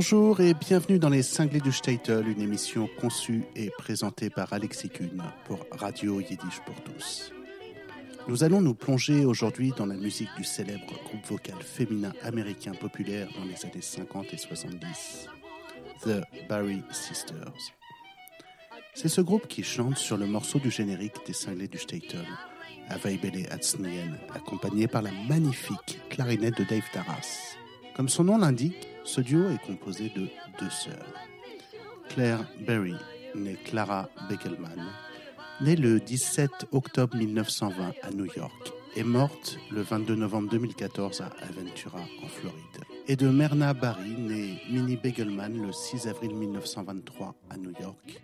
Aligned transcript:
Bonjour 0.00 0.40
et 0.40 0.54
bienvenue 0.54 1.00
dans 1.00 1.08
les 1.08 1.24
Cinglés 1.24 1.58
du 1.58 1.72
Statel, 1.72 2.28
une 2.28 2.40
émission 2.40 2.88
conçue 3.00 3.42
et 3.56 3.68
présentée 3.78 4.30
par 4.30 4.52
Alexis 4.52 4.90
Kuhn 4.90 5.20
pour 5.44 5.66
Radio 5.72 6.20
Yiddish 6.20 6.60
pour 6.64 6.80
tous. 6.84 7.32
Nous 8.28 8.44
allons 8.44 8.60
nous 8.60 8.74
plonger 8.74 9.24
aujourd'hui 9.24 9.72
dans 9.76 9.86
la 9.86 9.96
musique 9.96 10.28
du 10.36 10.44
célèbre 10.44 10.86
groupe 11.04 11.26
vocal 11.26 11.60
féminin 11.60 12.12
américain 12.22 12.74
populaire 12.74 13.26
dans 13.36 13.44
les 13.44 13.66
années 13.66 13.82
50 13.82 14.34
et 14.34 14.36
70, 14.36 15.26
The 16.04 16.22
Barry 16.48 16.80
Sisters. 16.92 17.74
C'est 18.94 19.08
ce 19.08 19.20
groupe 19.20 19.48
qui 19.48 19.64
chante 19.64 19.98
sur 19.98 20.16
le 20.16 20.28
morceau 20.28 20.60
du 20.60 20.70
générique 20.70 21.26
des 21.26 21.32
Cinglés 21.32 21.66
du 21.66 21.78
Statel, 21.78 22.24
Avaibele 22.88 23.48
Hatzniel, 23.50 24.20
accompagné 24.32 24.86
par 24.86 25.02
la 25.02 25.10
magnifique 25.28 25.98
clarinette 26.08 26.56
de 26.56 26.62
Dave 26.62 26.88
Taras. 26.92 27.57
Comme 27.98 28.08
son 28.08 28.22
nom 28.22 28.38
l'indique, 28.38 28.86
ce 29.02 29.20
duo 29.20 29.50
est 29.50 29.60
composé 29.66 30.12
de 30.14 30.28
deux 30.60 30.70
sœurs. 30.70 31.12
Claire 32.08 32.38
Berry, 32.64 32.94
née 33.34 33.58
Clara 33.64 34.08
Begelman, 34.30 34.86
née 35.60 35.74
le 35.74 35.98
17 35.98 36.68
octobre 36.70 37.16
1920 37.16 37.94
à 38.04 38.10
New 38.12 38.26
York, 38.36 38.72
est 38.94 39.02
morte 39.02 39.58
le 39.72 39.82
22 39.82 40.14
novembre 40.14 40.48
2014 40.48 41.22
à 41.22 41.32
Aventura, 41.48 41.98
en 41.98 42.28
Floride. 42.28 42.84
Et 43.08 43.16
de 43.16 43.28
Myrna 43.28 43.74
Barry, 43.74 44.12
née 44.16 44.60
Minnie 44.70 44.96
Begelman 44.96 45.60
le 45.60 45.72
6 45.72 46.06
avril 46.06 46.36
1923 46.36 47.34
à 47.50 47.56
New 47.56 47.72
York, 47.80 48.22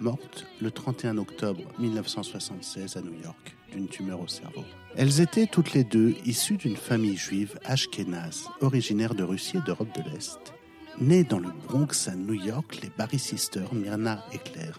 morte 0.00 0.44
le 0.60 0.72
31 0.72 1.18
octobre 1.18 1.62
1976 1.78 2.96
à 2.96 3.00
New 3.00 3.14
York 3.22 3.56
tumeur 3.82 4.20
au 4.20 4.28
cerveau. 4.28 4.64
Elles 4.96 5.20
étaient 5.20 5.46
toutes 5.46 5.72
les 5.72 5.84
deux 5.84 6.14
issues 6.24 6.56
d'une 6.56 6.76
famille 6.76 7.16
juive 7.16 7.58
ashkénaze, 7.64 8.48
originaire 8.60 9.14
de 9.14 9.24
Russie 9.24 9.56
et 9.56 9.66
d'Europe 9.66 9.94
de 9.96 10.10
l'Est. 10.10 10.54
Nées 11.00 11.24
dans 11.24 11.40
le 11.40 11.50
Bronx 11.66 12.08
à 12.08 12.14
New 12.14 12.34
York, 12.34 12.78
les 12.82 12.90
Barry 12.96 13.18
Sisters, 13.18 13.74
Myrna 13.74 14.24
et 14.32 14.38
Claire, 14.38 14.78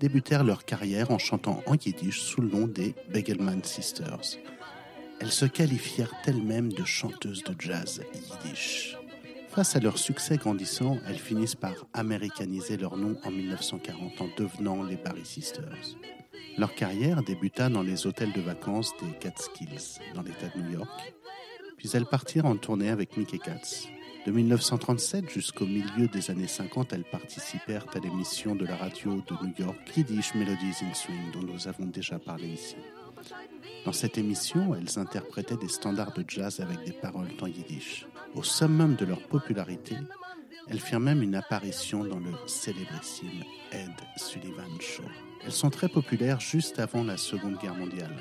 débutèrent 0.00 0.44
leur 0.44 0.64
carrière 0.64 1.10
en 1.10 1.18
chantant 1.18 1.62
en 1.66 1.74
yiddish 1.74 2.20
sous 2.20 2.40
le 2.40 2.48
nom 2.48 2.66
des 2.66 2.94
Begelman 3.12 3.62
Sisters. 3.62 4.38
Elles 5.20 5.32
se 5.32 5.46
qualifièrent 5.46 6.14
elles-mêmes 6.26 6.72
de 6.72 6.84
chanteuses 6.84 7.44
de 7.44 7.54
jazz 7.58 8.02
yiddish. 8.14 8.96
Face 9.50 9.74
à 9.74 9.80
leur 9.80 9.96
succès 9.96 10.36
grandissant, 10.36 10.98
elles 11.06 11.18
finissent 11.18 11.54
par 11.54 11.86
américaniser 11.94 12.76
leur 12.76 12.96
nom 12.96 13.16
en 13.24 13.30
1940 13.30 14.20
en 14.20 14.28
devenant 14.36 14.82
les 14.82 14.96
Barry 14.96 15.24
Sisters. 15.24 15.96
Leur 16.58 16.74
carrière 16.74 17.22
débuta 17.22 17.68
dans 17.68 17.82
les 17.82 18.06
hôtels 18.06 18.32
de 18.32 18.40
vacances 18.40 18.92
des 19.02 19.12
Catskills, 19.18 20.00
dans 20.14 20.22
l'État 20.22 20.48
de 20.48 20.62
New 20.62 20.78
York, 20.78 21.14
puis 21.76 21.90
elles 21.92 22.06
partirent 22.06 22.46
en 22.46 22.56
tournée 22.56 22.88
avec 22.88 23.16
Mickey 23.16 23.38
Katz. 23.38 23.88
De 24.26 24.32
1937 24.32 25.30
jusqu'au 25.30 25.66
milieu 25.66 26.08
des 26.08 26.30
années 26.30 26.48
50, 26.48 26.92
elles 26.94 27.04
participèrent 27.04 27.86
à 27.94 27.98
l'émission 27.98 28.56
de 28.56 28.64
la 28.64 28.74
radio 28.74 29.16
de 29.16 29.46
New 29.46 29.54
York 29.58 29.76
Yiddish 29.96 30.34
Melodies 30.34 30.82
in 30.82 30.94
Swing, 30.94 31.30
dont 31.32 31.42
nous 31.42 31.68
avons 31.68 31.86
déjà 31.86 32.18
parlé 32.18 32.48
ici. 32.48 32.76
Dans 33.84 33.92
cette 33.92 34.18
émission, 34.18 34.74
elles 34.74 34.98
interprétaient 34.98 35.56
des 35.56 35.68
standards 35.68 36.12
de 36.14 36.24
jazz 36.26 36.58
avec 36.60 36.84
des 36.84 36.92
paroles 36.92 37.30
en 37.40 37.46
yiddish. 37.46 38.06
Au 38.34 38.42
summum 38.42 38.96
de 38.96 39.04
leur 39.04 39.20
popularité, 39.28 39.96
elles 40.68 40.80
firent 40.80 41.00
même 41.00 41.22
une 41.22 41.36
apparition 41.36 42.02
dans 42.02 42.18
le 42.18 42.32
célébrissime 42.46 43.44
Ed 43.70 43.92
Sullivan 44.16 44.80
Show. 44.80 45.04
Elles 45.44 45.52
sont 45.52 45.70
très 45.70 45.88
populaires 45.88 46.40
juste 46.40 46.78
avant 46.78 47.04
la 47.04 47.16
Seconde 47.16 47.58
Guerre 47.58 47.74
mondiale. 47.74 48.16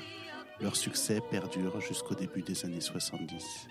Leur 0.61 0.75
succès 0.75 1.21
perdure 1.31 1.81
jusqu'au 1.81 2.15
début 2.15 2.41
des 2.41 2.65
années 2.65 2.81
70. 2.81 3.67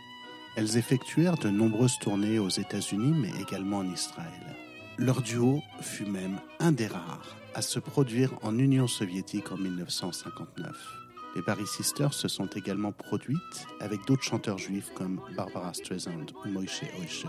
Elles 0.57 0.77
effectuèrent 0.77 1.39
de 1.39 1.49
nombreuses 1.49 1.99
tournées 2.01 2.39
aux 2.39 2.49
États-Unis, 2.49 3.15
mais 3.17 3.33
également 3.41 3.79
en 3.79 3.93
Israël. 3.93 4.57
Leur 4.99 5.23
duo 5.23 5.61
fut 5.81 6.07
même 6.07 6.39
un 6.61 6.71
des 6.71 6.87
rares 6.87 7.37
à 7.55 7.63
se 7.63 7.79
produire 7.79 8.33
en 8.43 8.59
Union 8.59 8.87
soviétique 8.87 9.51
en 9.51 9.57
1959. 9.57 11.05
Les 11.35 11.43
Barry 11.43 11.67
Sisters 11.67 12.15
se 12.15 12.29
sont 12.29 12.47
également 12.47 12.93
produites 12.93 13.67
avec 13.81 14.05
d'autres 14.07 14.23
chanteurs 14.23 14.59
juifs 14.59 14.91
comme 14.95 15.21
Barbara 15.37 15.75
Streisand 15.75 16.27
ou 16.45 16.49
Moïse 16.49 16.81
Oisher. 17.01 17.29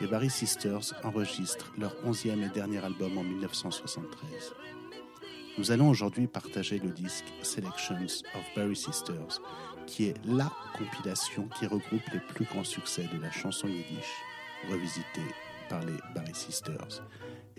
Les 0.00 0.06
Barry 0.06 0.30
Sisters 0.30 0.94
enregistrent 1.02 1.72
leur 1.76 1.94
onzième 2.04 2.42
et 2.42 2.48
dernier 2.48 2.82
album 2.82 3.18
en 3.18 3.22
1973. 3.22 4.54
Nous 5.56 5.70
allons 5.70 5.88
aujourd'hui 5.88 6.26
partager 6.26 6.80
le 6.80 6.90
disque 6.90 7.26
Selections 7.42 7.94
of 8.34 8.44
Barry 8.56 8.74
Sisters, 8.74 9.40
qui 9.86 10.06
est 10.06 10.16
la 10.26 10.50
compilation 10.76 11.48
qui 11.56 11.66
regroupe 11.66 12.02
les 12.12 12.18
plus 12.18 12.44
grands 12.44 12.64
succès 12.64 13.08
de 13.14 13.20
la 13.20 13.30
chanson 13.30 13.68
yiddish, 13.68 14.12
revisitée 14.68 15.32
par 15.68 15.80
les 15.84 15.96
Barry 16.12 16.34
Sisters. 16.34 17.04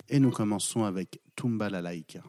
Et 0.09 0.19
nous 0.19 0.31
commençons 0.31 0.83
avec 0.83 1.21
Tumba 1.37 1.69
la 1.69 1.81
Laïka. 1.81 2.21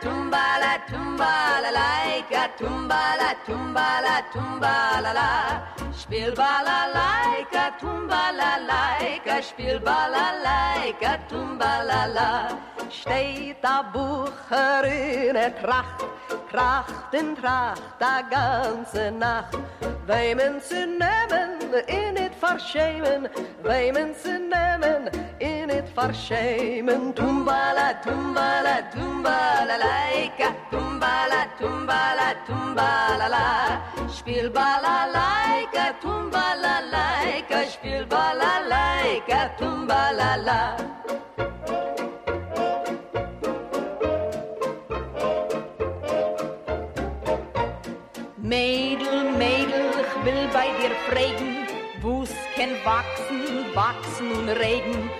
Tumbala, 0.00 0.78
tumbala, 0.86 0.86
tumbala, 0.88 1.70
laika, 1.78 2.48
tumbala, 2.58 3.34
tumbala, 3.46 4.22
tumbala, 4.32 5.12
la. 5.12 5.82
Spiel 5.92 6.32
balalaika, 6.32 7.72
tumbala-laika, 7.80 9.42
spiel 9.42 9.78
balalaika, 9.78 11.18
tumbala-la. 11.28 12.58
Steht 12.90 13.64
a 13.64 13.82
Bucher 13.92 14.84
in 14.84 15.34
der 15.34 15.54
Tracht, 15.60 16.04
Tracht 16.50 17.14
in 17.14 17.36
Tracht, 17.36 18.00
a 18.00 18.22
ganze 18.22 19.10
Nacht. 19.10 19.56
Weimen 20.06 20.60
zu 20.60 20.86
nehmen, 20.86 21.51
in 21.74 22.16
het 22.16 22.32
verschemen. 22.38 23.30
Wij 23.62 23.92
mensen 23.92 24.48
nemen 24.48 25.10
in 25.38 25.68
het 25.68 25.88
verschemen. 25.94 27.12
Tumbala, 27.12 27.98
tumbala, 28.04 28.88
tumbala, 28.94 29.76
laika. 29.78 30.54
Tumbala, 30.70 31.46
tumbala, 31.58 32.34
tumbala, 32.46 33.28
la. 33.28 33.80
Spielbala, 34.08 35.06
laika, 35.12 35.94
tumbala, 36.00 36.80
laika. 36.90 37.64
Spielbala, 37.68 38.60
laika, 38.68 39.50
tumbala, 39.58 40.36
la. 40.36 40.74
May 48.52 48.81
wachsen, 52.84 53.74
wachsen 53.74 54.32
und 54.32 54.48
regen, 54.48 55.10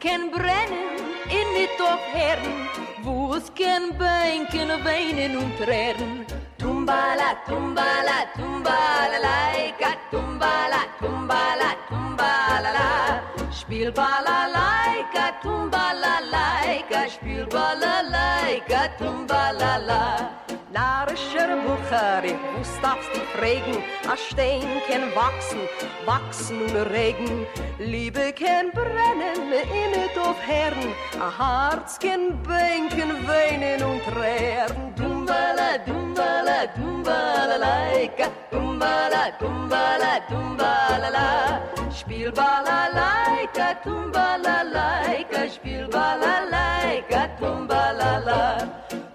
kann 0.00 0.30
brennen, 0.30 0.96
in 1.28 1.52
nicht 1.52 1.80
auf 1.80 2.00
Herren, 2.12 2.68
wo's 3.02 3.50
kann 3.54 3.96
bänken, 3.98 4.68
weinen 4.84 5.36
und 5.36 5.56
tränen. 5.58 6.24
Tumbala, 6.58 7.30
tumbala, 7.48 8.18
tumbala, 8.36 9.18
laika, 9.26 9.90
tumbala, 10.10 10.82
tumbala, 11.00 11.70
tumbala, 11.88 12.70
la. 12.78 13.52
Spiel 13.52 13.90
balalaika, 13.92 15.24
tumbala, 15.42 16.14
laika, 16.34 17.08
spiel 17.10 17.46
balalaika, 17.46 18.88
tumbala, 18.98 19.78
la. 19.88 20.57
Narischer 20.70 21.48
Buchari, 21.64 22.36
wo 22.52 22.60
darfst 22.82 23.08
du 23.14 23.20
fragen? 23.32 23.82
A 24.06 24.14
Stein 24.18 24.82
kann 24.86 25.14
wachsen, 25.14 25.60
wachsen 26.04 26.60
und 26.60 26.76
regen. 26.92 27.46
Liebe 27.78 28.34
kann 28.34 28.70
brennen, 28.72 29.50
innet 29.50 30.18
auf 30.18 30.36
Herren. 30.46 30.92
A 31.18 31.70
Herz 31.72 31.98
kann 31.98 32.36
bänken, 32.42 33.26
weinen 33.26 33.82
und 33.82 34.02
trären. 34.04 34.94
Dumbala, 34.94 35.78
dumbala, 35.86 36.66
dumbala, 36.76 37.56
laika. 37.56 38.28
Dumbala, 38.50 39.32
dumbala, 39.40 40.20
dumbala, 40.28 41.08
la. 41.10 41.62
Spiel 41.90 42.30
balalaika, 42.30 43.74
tumbala, 43.82 44.64
laika. 44.64 45.48
Spiel 45.48 45.88
balalaika, 45.88 47.30
tumbala, 47.40 48.18
la. 48.18 49.07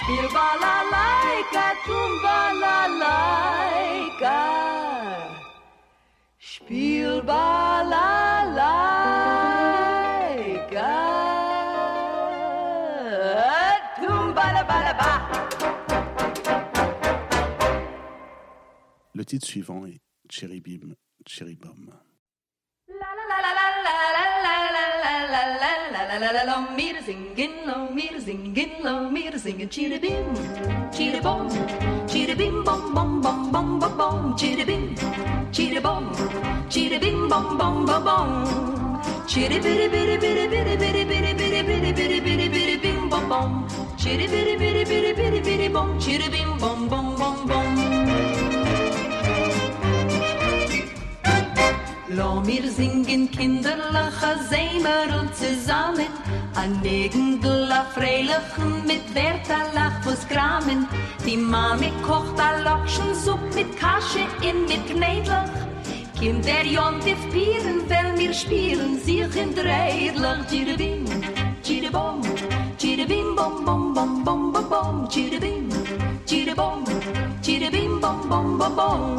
Spiel 0.00 0.28
balalaika, 0.34 1.64
tumba 1.84 2.36
la 2.60 2.69
Le 19.12 19.24
titre 19.26 19.46
suivant 19.46 19.84
est 19.84 20.00
Cherubim, 20.30 20.94
Cherubim. 21.26 21.92
Lo 26.46 26.76
mir 26.76 26.96
singen, 27.04 27.50
lo 27.66 27.90
mir 27.94 28.20
singen, 28.20 28.70
lo 28.82 29.10
mir 29.10 29.38
singen, 29.38 29.68
chiribim, 29.68 30.24
chiribom, 30.90 31.48
chiribim, 32.06 32.64
bom, 32.64 32.94
bom, 32.94 33.20
bom, 33.20 33.52
bom, 33.52 33.78
bom, 33.78 33.98
bom, 33.98 34.36
chiribim, 34.36 34.94
chiribom, 35.52 36.10
chiribim, 36.70 37.09
bom, 37.30 37.56
bom, 37.56 37.86
bom, 37.86 38.04
bom, 38.04 38.28
chiribiri, 39.26 39.86
biri, 39.92 40.16
biri, 40.22 40.46
biri, 40.50 40.76
biri, 40.82 41.04
biri, 41.10 41.32
biri, 41.38 41.62
biri, 41.68 41.92
biri, 41.96 42.20
biri, 42.26 42.48
biri, 42.54 42.76
bim, 42.82 43.08
bom, 43.10 43.28
bom, 43.30 43.68
chiribiri, 43.96 44.54
biri, 44.62 44.84
biri, 44.90 45.12
biri, 45.18 45.40
biri, 45.46 45.68
bom, 45.74 45.88
chiribim, 46.00 46.50
bom, 46.60 46.88
bom, 46.90 47.14
bom, 47.20 47.36
bom. 47.48 47.70
Lo 52.08 52.40
mir 52.40 52.68
singen 52.68 53.30
kinderlache 53.30 54.32
Seimerl 54.50 55.28
zusammen 55.32 56.12
An 56.56 56.80
Negendl 56.82 57.70
a 57.70 57.84
Freilichen 57.94 58.84
mit 58.84 59.14
Wert 59.14 59.48
a 59.48 59.62
Lachbus 59.76 60.26
kramen 60.28 60.88
Die 61.24 61.36
Mami 61.36 61.92
kocht 62.02 62.38
a 62.40 62.50
Lokschensupp 62.64 63.54
mit 63.54 63.78
Kasche 63.78 64.26
in 64.42 64.66
mit 64.66 64.84
Knädlach 64.88 65.69
Kim 66.20 66.42
der 66.42 66.66
Jan 66.66 67.00
te 67.00 67.14
spieren, 67.28 67.88
wel 67.88 68.12
meer 68.16 68.34
spieren, 68.34 69.00
zich 69.04 69.34
in 69.34 69.54
de 69.54 69.62
rijdag. 69.62 70.46
Tjidabim, 70.46 71.04
tjidabom, 72.76 73.34
bom, 73.34 73.64
bom, 73.64 73.94
bom, 73.94 74.24
bom, 74.24 74.52
bom, 74.52 74.68
bom, 74.68 75.08
tjidabim, 75.08 75.68
tjidabom, 76.24 76.84
tjidabim, 77.40 78.00
bom, 78.00 78.28
bom, 78.28 78.58
bom, 78.58 78.74
bom. 78.74 79.16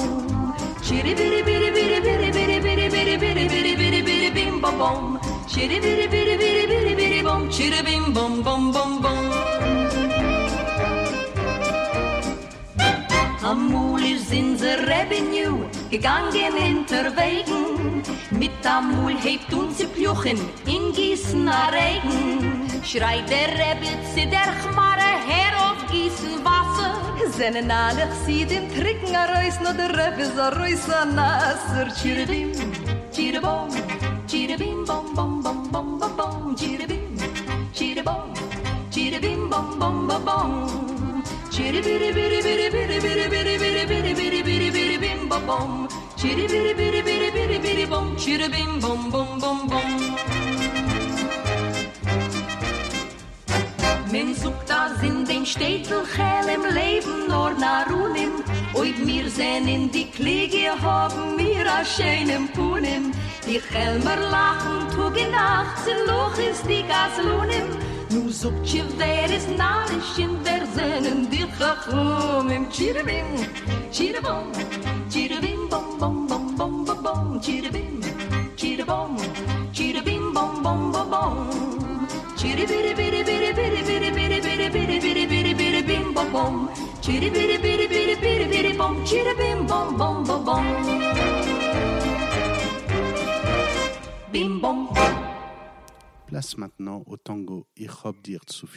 Tjidabiri, 0.82 1.44
biri, 1.44 1.72
biri, 1.74 2.02
biri, 2.02 2.32
biri, 2.32 2.62
biri, 2.62 2.90
biri, 2.92 3.18
biri, 3.20 3.50
biri, 3.50 3.76
biri, 3.78 4.04
biri, 4.06 4.32
bim, 4.34 4.62
bom, 4.62 4.78
bom. 4.78 5.20
Tjidabiri, 5.48 6.08
biri, 6.12 6.38
biri, 6.38 6.68
biri, 6.68 6.96
biri, 6.96 7.24
bom, 7.24 7.50
tjidabim, 7.50 8.14
bom, 8.14 8.44
bom, 8.44 8.72
bom, 8.72 9.02
bom. 9.02 9.81
Amul 13.44 14.04
ist 14.04 14.32
in 14.32 14.56
the 14.56 14.78
revenue 14.86 15.66
gegangen 15.90 16.54
hinterwegen. 16.56 18.04
Mit 18.30 18.64
Amul 18.64 19.16
hebt 19.18 19.52
uns 19.52 19.78
die 19.78 19.86
Pluchen 19.86 20.38
in 20.68 20.94
Gießen 20.94 21.50
a 21.50 21.70
Regen. 21.70 22.70
Schreit 22.84 23.28
der 23.32 23.50
Rebbe 23.50 23.90
zu 24.14 24.28
der 24.30 24.54
Chmare 24.62 25.18
her 25.26 25.54
auf 25.58 25.92
Gießen 25.92 26.46
Wasser. 26.46 27.02
Seine 27.36 27.64
Nanach 27.64 28.14
sie 28.28 28.46
den 28.46 28.70
Tricken 28.76 29.16
a 29.16 29.26
Reus, 29.26 29.60
no 29.60 29.74
der 29.74 29.90
Rebbe 29.90 30.22
ist 30.22 30.38
a 30.38 30.50
Reus 30.50 30.88
a 30.90 31.06
Nasser. 31.06 31.88
Chiribim, 32.00 32.52
chiribom, 33.12 33.70
chiribim, 34.28 34.86
bom, 34.86 35.16
bom, 35.16 35.42
bom, 35.42 35.68
bom, 35.72 35.98
bom, 36.00 36.16
bom, 36.16 36.56
chiribim, 36.56 37.18
chiribom, 37.74 38.36
chiribim, 38.92 39.50
bom, 39.50 39.80
bom, 39.80 40.08
bom, 40.08 40.26
bom. 40.26 41.01
Chiri 41.62 41.82
biri 41.86 42.16
biri 42.16 42.40
biri 42.46 42.68
biri 42.74 42.98
biri 43.04 43.28
biri 43.34 43.56
biri 43.62 43.84
biri 43.90 44.14
biri 44.20 44.46
biri 44.46 44.70
biri 44.76 44.98
bim 45.02 45.30
bom 45.30 45.44
bom. 45.48 45.88
Chiri 46.18 46.46
biri 46.54 46.74
biri 46.80 47.02
biri 47.08 47.30
biri 47.36 47.58
biri 47.66 47.86
bom. 47.92 48.08
Chiri 48.22 48.48
bim 48.54 48.72
bom 48.84 49.02
bom 49.14 49.30
bom 49.42 49.60
bom. 49.72 49.92
Men 54.12 54.34
sucht 54.42 54.70
da 54.70 54.82
in 55.08 55.18
den 55.30 55.46
Städtel 55.46 56.02
Chel 56.16 56.48
im 56.56 56.66
Leben 56.80 57.18
nur 57.30 57.52
na 57.64 57.76
Runim. 57.90 58.34
Oib 58.74 58.98
mir 59.06 59.30
sen 59.30 59.68
in 59.68 59.92
die 59.92 60.10
Kliege 60.16 60.74
haben 60.82 61.36
mir 61.36 61.66
a 61.78 61.86
schönem 61.86 62.48
Punim. 62.56 63.04
Die 63.46 63.62
Chelmer 63.70 64.20
lachen 64.36 64.80
tug 64.96 65.16
in 65.24 65.32
Nacht, 65.32 65.78
sind 65.86 66.04
loch 66.08 66.38
ist 66.50 66.66
die 66.68 66.84
Gaslunim. 66.92 67.68
Nu 68.14 68.30
sucht 68.30 68.74
ihr, 68.74 68.88
wer 68.98 69.30
ist 69.38 69.50
narisch 69.64 70.18
in 70.18 70.31
die 71.86 71.92
Chachum 71.92 72.50
im 72.50 72.70
Chiribim, 72.70 73.26
Chiribom, 73.92 74.52
Chiribim, 75.10 75.70
bom, 75.70 75.98
bom, 76.00 76.28
bom, 76.28 76.56
bom, 76.56 76.86
bom, 76.86 77.04
bom, 77.04 77.42
Chiribim, 77.42 78.02
Chiribom, 78.56 79.18
Chiribim, 79.74 80.34
bom, 80.34 80.64
bom, 80.64 80.92
bom, 80.92 81.10
bom. 81.10 81.72
Biri, 82.42 82.68
biri, 82.68 82.94
biri, 82.94 83.24
biri, 83.24 83.54
biri, 83.56 84.12
biri, 84.14 84.70
biri, 84.72 85.02
biri, 85.02 85.28
biri, 85.28 85.54
biri, 85.56 85.82
bim, 85.88 86.14
bom, 86.14 86.32
bom. 86.32 86.70
Chiribiri, 87.02 87.58
biri, 87.64 87.88
biri, 87.90 88.16
biri, 88.22 88.46
biri, 88.52 88.78
bom, 88.78 89.04
chiribim, 89.06 89.68
bom, 89.68 89.98
bom, 89.98 90.24
bom, 90.24 90.46
bom. 90.46 90.66
Bim, 94.32 94.62
bom. 94.62 94.90
Place 96.28 96.58
maintenant 96.58 97.04
au 97.08 97.18
tango 97.18 97.66
Ich 97.74 98.04
hab 98.04 98.22
dir 98.24 98.42
zu 98.48 98.68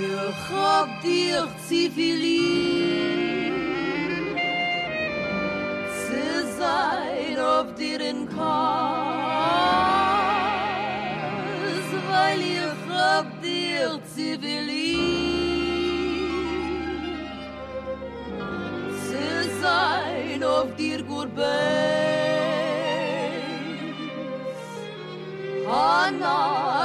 Ich 0.00 0.54
hab 0.54 1.02
dich 1.02 1.34
zu 1.68 1.90
viel 1.94 2.16
lieb. 2.16 3.54
Zu 6.06 6.46
sein 6.58 7.38
auf 7.38 7.74
dir 7.74 8.00
in 8.00 8.28
Kars, 8.28 8.38
weil 12.10 12.40
ich 12.40 12.60
hab 12.92 13.26
dir 13.42 14.00
zu 14.14 14.38
viel 14.40 14.62
lieb. 14.66 15.48
Zu 19.08 19.26
sein 19.60 20.40
auf 20.44 20.68
dir 20.76 21.02
gut 21.02 21.28
Anar 21.36 22.17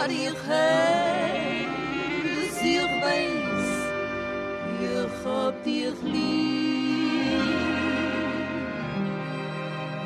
ich 0.09 0.37
heiß, 0.47 1.67
ich 2.61 2.87
weiß, 3.01 3.69
ich 4.81 5.25
hab 5.25 5.63
dich 5.63 6.01
lieb. 6.03 7.43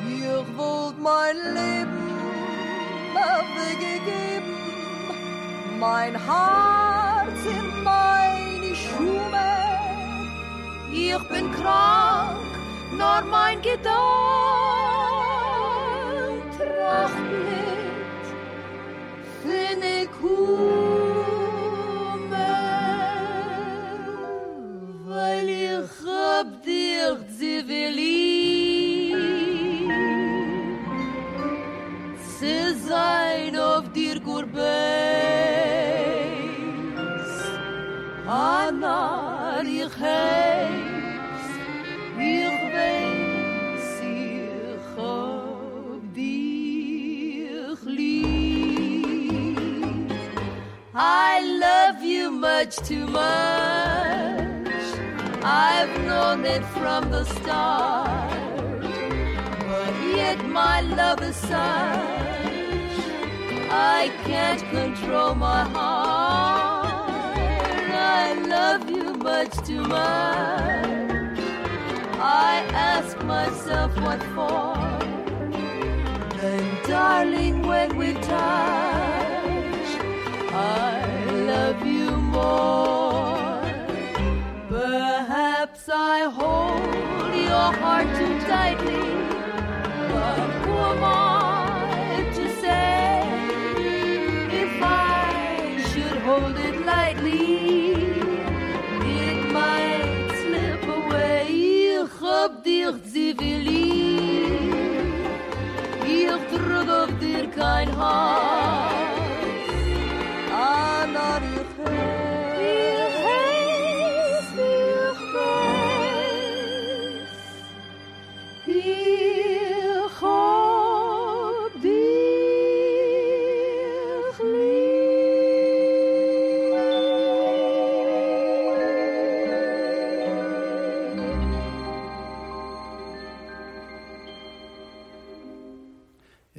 Ich 0.10 0.58
wollt 0.58 0.98
mein 1.02 1.38
Leben 1.56 2.08
weggegeben, 3.14 4.56
mein 5.80 6.14
Herz 6.14 7.42
in 7.46 7.68
meine 7.84 8.76
Schuhe. 8.76 9.54
Ich 10.92 11.24
bin 11.30 11.52
krank, 11.52 12.52
nur 12.98 13.22
mein 13.30 13.62
Gedanke 13.62 14.87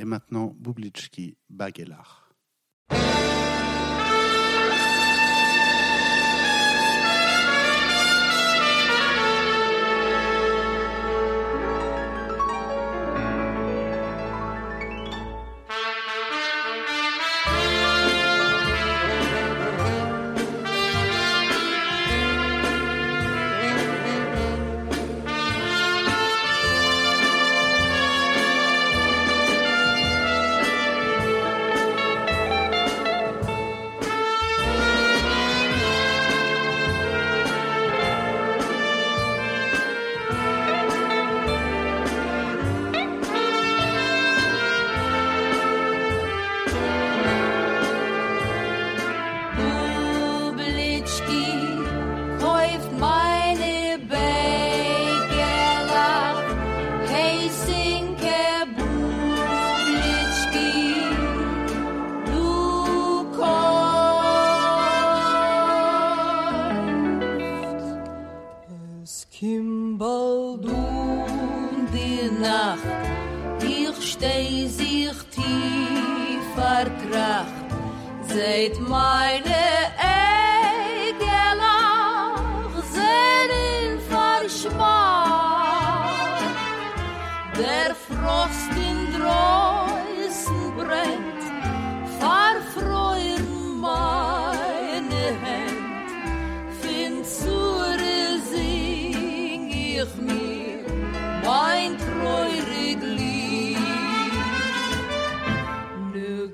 maintenant 0.08 0.54
Bouglitski 0.58 1.36
Bagelar. 1.50 2.27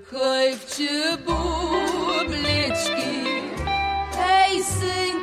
Verkauft 0.03 0.81
Bublitzki, 1.25 2.43
heißen 4.17 5.14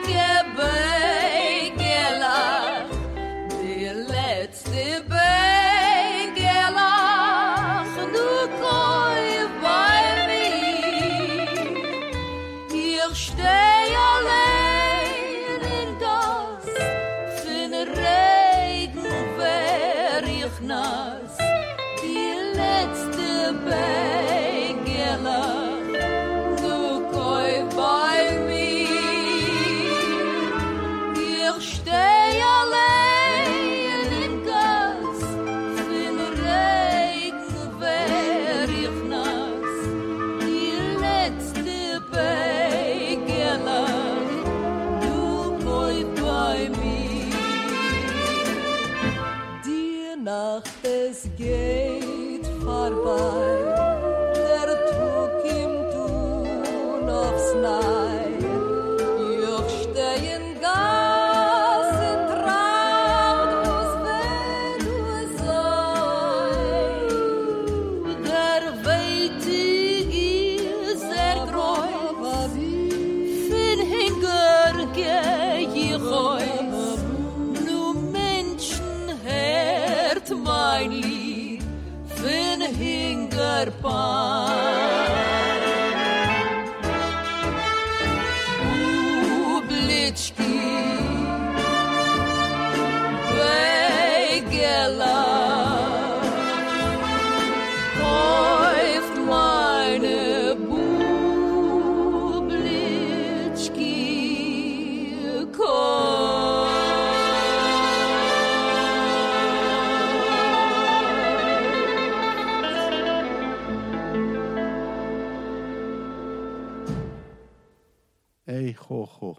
ho, 119.01 119.09
ho. 119.19 119.37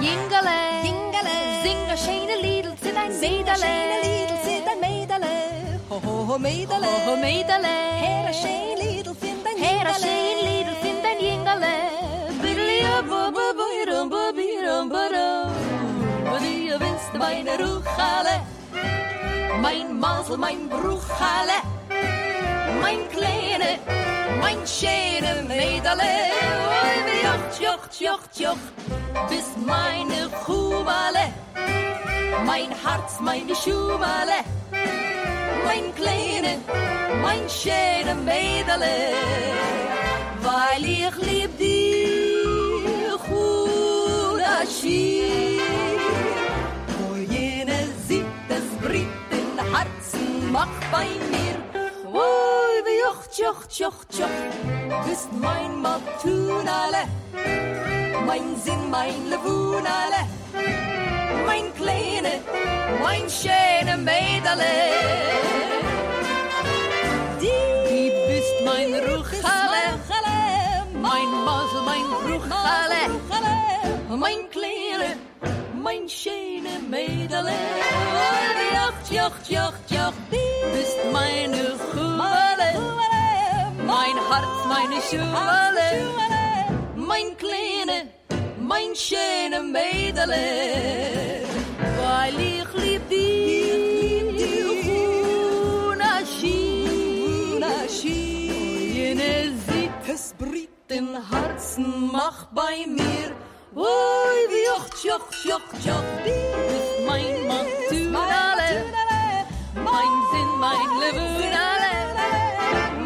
Jingale, 0.00 0.58
jingale, 0.84 1.36
singe 1.62 1.96
schöne 1.96 2.36
Liedl, 2.42 2.72
sind 2.82 2.98
ein 2.98 3.12
Mädele. 3.20 3.72
Liedl, 4.02 4.36
sind 4.44 4.66
ein 4.68 4.80
Mädele. 4.80 5.32
Ho, 5.90 6.00
ho, 6.04 6.26
ho, 6.28 6.38
Mädele. 6.38 6.86
Ho, 6.86 7.10
ho, 7.10 7.16
Mädele. 7.16 7.74
Her 8.02 8.28
a 8.28 8.32
schön 8.32 8.78
Liedl, 8.82 9.14
sind 9.14 9.46
ein 9.46 9.58
Her 9.64 9.86
a 9.86 9.94
schön 9.94 10.38
Liedl, 10.46 10.74
sind 10.82 11.04
ein 11.04 11.18
Jingale. 11.20 11.74
Biddle, 12.42 13.02
bu, 13.10 13.20
bu, 13.36 13.46
bu, 13.58 13.66
rum, 13.90 14.08
bu, 14.10 14.22
bi, 14.36 14.48
rum, 14.66 14.88
bu, 14.88 15.02
rum. 15.14 15.52
Bu, 16.26 16.38
die, 16.42 16.72
winst, 16.80 17.12
meine 17.14 17.52
Ruchale. 17.58 18.36
Mein 19.60 19.98
Masel, 20.00 20.38
mein 20.38 20.68
Bruchale. 20.68 21.58
Kleine, 23.60 23.78
mein 24.40 24.58
schöne 24.66 25.42
Mädele. 25.46 26.12
Oi, 26.80 26.94
wie 27.06 27.20
jocht, 27.26 27.60
jocht, 27.60 28.00
jocht, 28.00 28.40
jocht. 28.40 29.28
Bist 29.28 29.56
meine 29.66 30.30
Chumale. 30.44 31.32
Mein 32.46 32.70
Herz, 32.70 33.20
meine 33.20 33.54
Schumale. 33.54 34.44
Mein 35.64 35.94
Kleine, 35.94 36.58
mein 37.22 37.48
schöne 37.48 38.14
Mädele. 38.14 38.92
Weil 40.42 40.84
ich 40.84 41.16
lieb 41.16 41.58
dich, 41.58 42.00
in 49.30 49.74
Herzen, 49.74 50.52
macht 50.52 50.90
bei 50.90 51.06
mir. 51.30 51.56
Oi, 52.12 52.49
tjoch, 53.10 53.26
tjoch, 53.28 53.66
tjoch, 53.66 54.04
tjoch. 54.08 54.38
Dus 55.06 55.18
mijn 55.40 55.80
matroenale, 55.80 57.04
mijn 58.26 58.56
zin, 58.64 58.88
mijn 58.90 59.28
levoenale, 59.28 60.24
mijn 61.46 61.72
kleine, 61.72 62.38
mijn 63.02 63.30
schöne 63.30 63.96
medale. 63.96 64.72
Die 67.38 68.12
bist 68.28 68.64
mein 68.64 69.00
ruchale, 69.00 69.96
mein 70.92 71.42
mazzel, 71.44 71.82
mein 71.82 72.06
ruchale, 72.26 73.08
mein 74.08 74.48
kleine. 74.48 74.79
Mein 75.82 76.08
schöne 76.08 76.74
Mädele. 76.88 77.54
Jocht, 78.76 79.06
jocht, 79.10 79.50
jocht, 79.50 79.90
jocht. 79.90 80.30
Bist 80.30 80.98
meine 81.12 81.62
Chumale. 81.92 82.70
Mein 83.92 84.16
Herz, 84.30 84.58
meine 84.68 85.00
Schumale. 85.08 85.88
Mein 86.96 87.36
Kleine, 87.36 87.98
mein 88.58 88.94
schöne 88.94 89.60
Mädele. 89.62 90.44
Weil 92.02 92.34
ich 92.38 92.82
lieb 92.82 93.08
dich, 93.08 93.30
sieht, 99.68 100.14
es 100.14 100.34
bricht 100.34 100.88
im 100.88 101.08
Herzen, 101.30 102.10
mach 102.12 102.46
bei 102.46 102.86
mir. 102.86 103.34
Oi, 103.74 104.19
tjoch, 104.70 104.88
tjoch, 105.02 105.26
tjoch, 105.42 105.66
tjoch. 105.82 106.04
Mit 106.24 107.06
mein 107.06 107.46
Maturale, 107.48 108.70
mein 109.74 110.12
Sinn, 110.30 110.50
mein 110.64 110.90
Leverale, 111.00 111.92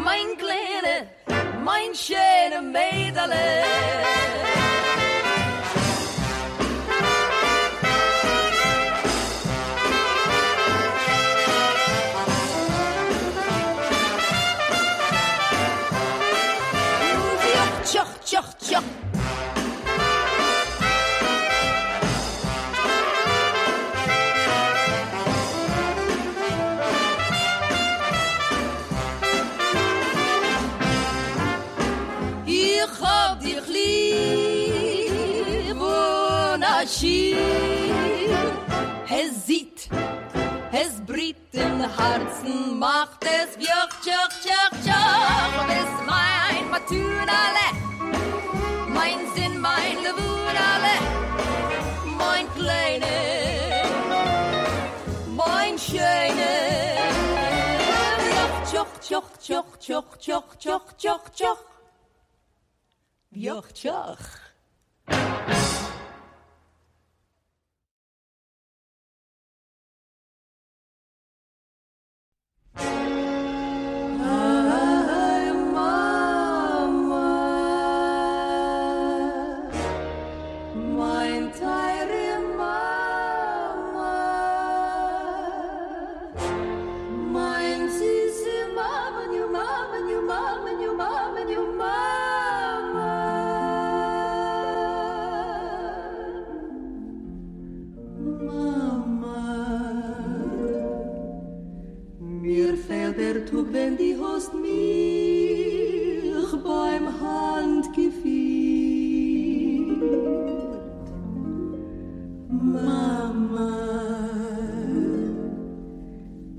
mein 0.03 0.29
kleine, 0.41 0.95
mein 1.63 1.91
schöne 1.95 2.61
Mädele. 2.61 3.74
Herzen, 41.97 42.79
macht 42.79 43.23
es 43.23 43.55
joch, 43.57 43.93
joch, 44.03 44.35
joch. 44.85 45.61
Und 45.61 45.69
es 45.81 45.91
mein 46.05 46.69
Matunale, 46.69 47.67
mein 48.87 49.19
Sinn, 49.33 49.59
mein 49.59 49.97
Levunale, 50.03 50.95
mein 52.17 52.45
Kleine, 52.55 53.15
mein 55.35 55.77
Schöne. 55.77 56.53
Joch, 58.73 58.87
joch, 59.09 59.29
joch, 59.47 59.65
joch, 59.87 60.17
joch, 60.21 60.55
joch, 60.59 60.93
joch, 60.99 61.29
joch. 61.37 61.63
Joch, 63.31 63.67
joch. 63.83 64.45
Ay, 65.07 65.94
Mama. 72.77 73.25
Der 103.35 103.45
Tug, 103.45 103.67
wenn 103.73 103.97
die 103.97 104.15
Host 104.15 104.53
mich 104.53 104.73
beim 106.63 107.05
Hand 107.19 107.93
geführt. 107.93 108.25
Mama, 112.49 113.75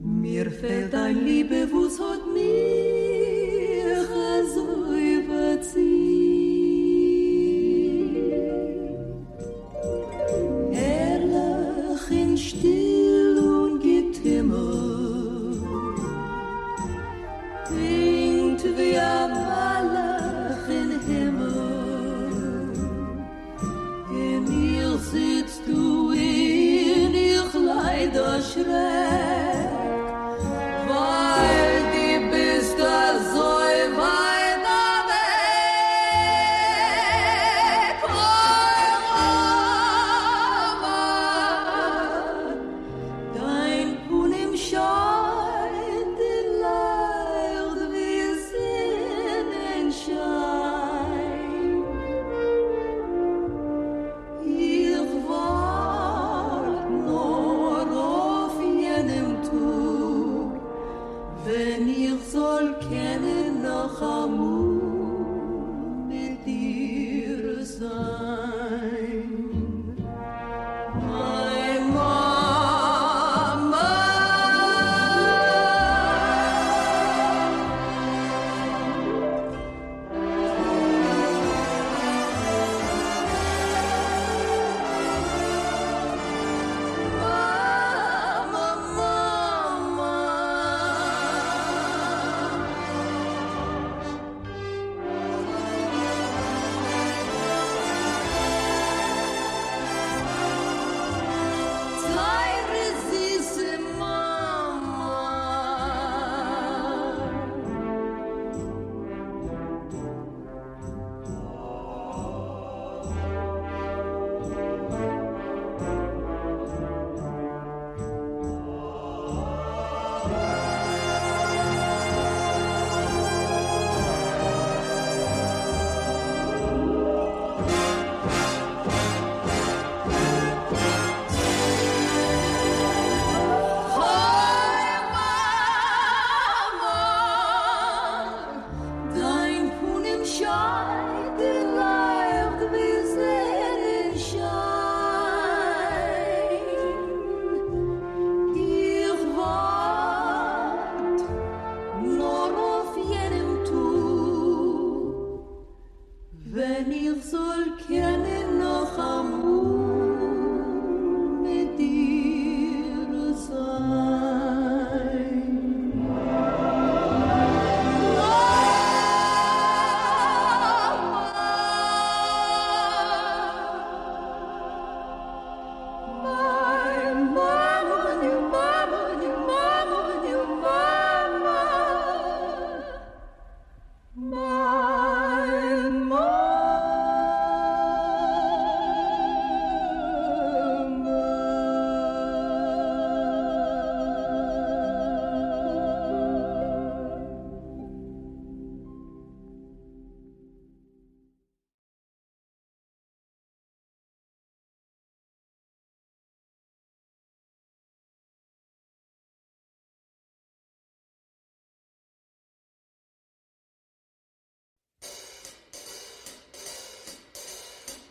mir 0.03 0.51
fällt 0.51 0.93
dein 0.93 1.25
Liebe, 1.25 1.67
wo's 1.73 1.99
hat 1.99 2.26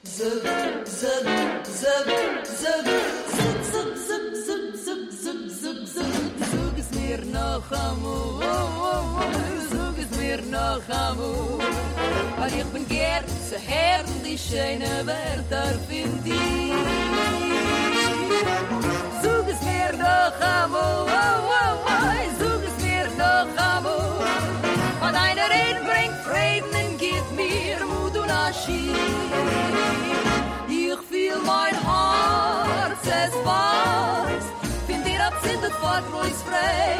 Zug 0.05 0.43
es 6.77 6.91
mir 6.91 7.17
noch 7.25 7.71
am, 7.71 8.05
oh, 8.05 8.39
oh, 8.39 8.69
oh, 8.81 9.35
mein 31.45 31.75
Herz, 31.89 33.05
es 33.23 33.33
weiß, 33.49 34.45
bin 34.87 35.03
dir 35.03 35.21
abzindet 35.29 35.73
fortruhig-frei, 35.83 36.97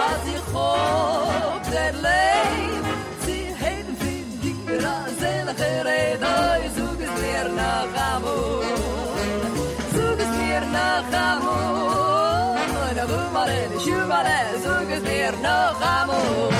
was 0.00 0.20
ich 0.34 0.44
hob 0.54 1.62
der 1.70 1.92
Leib, 2.06 2.84
sie 3.26 3.44
heben 3.64 3.94
sie 4.02 4.18
dir 4.42 4.88
a 4.88 5.04
Rede, 5.88 6.34
zug 6.76 6.98
es 7.06 7.14
mir 7.22 7.46
nach 7.62 7.92
Amor, 8.14 8.64
zug 9.94 10.18
es 10.26 10.32
mir 10.40 10.62
nach 10.78 11.08
Amor, 11.32 12.56
da 12.96 13.04
wo 13.10 13.20
mal 13.32 13.48
in, 13.48 13.78
mal, 14.08 14.26
zug 14.64 14.90
es 14.96 15.02
mir 15.02 15.32
nach 15.42 15.80
Amor. 16.02 16.59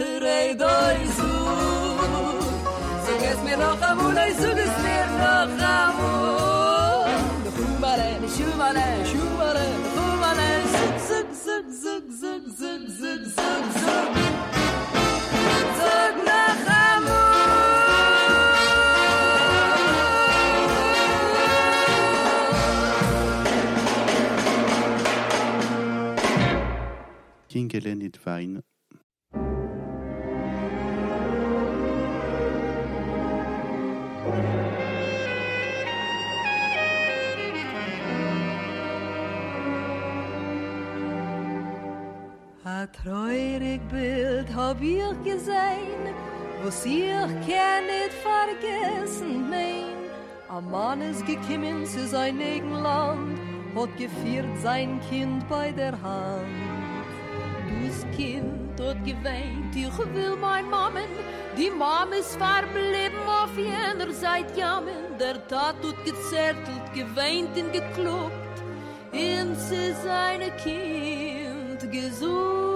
אחרי 0.00 0.54
דוי 0.58 1.08
זוג 1.08 1.40
Zug, 11.80 12.86
zug, 13.00 13.24
zug, 13.40 14.10
King 27.48 27.68
Treurig 42.88 43.80
Bild 43.90 44.46
hab 44.54 44.80
ich 44.80 45.02
gesehen, 45.22 46.14
was 46.62 46.86
ich 46.86 47.10
kann 47.10 47.84
nicht 47.86 48.14
vergessen, 48.22 49.50
mein. 49.50 50.00
A 50.48 50.60
Mann 50.60 51.02
ist 51.02 51.26
gekommen 51.26 51.84
zu 51.84 52.06
sein 52.06 52.40
eigen 52.40 52.72
Land, 52.72 53.38
hat 53.76 53.96
geführt 53.98 54.56
sein 54.62 54.98
Kind 55.10 55.46
bei 55.48 55.72
der 55.72 55.92
Hand. 56.00 56.46
Das 57.84 58.06
Kind 58.16 58.80
hat 58.80 59.04
geweint, 59.04 59.76
ich 59.76 59.98
will 60.14 60.36
mein 60.40 60.68
Mammen, 60.70 61.04
die 61.58 61.70
Mom 61.70 62.12
ist 62.18 62.36
verblieben 62.36 63.26
auf 63.26 63.56
jener 63.56 64.10
Seite 64.12 64.58
jammen, 64.58 65.18
der 65.18 65.46
Tat 65.48 65.76
hat 65.76 66.04
gezerrt 66.04 66.56
und 66.66 66.94
geweint 66.94 67.56
und 67.56 67.72
gekloppt, 67.72 68.62
und 69.12 69.54
sie 69.56 69.92
seine 70.02 70.50
Kind 70.52 71.92
gesucht. 71.92 72.69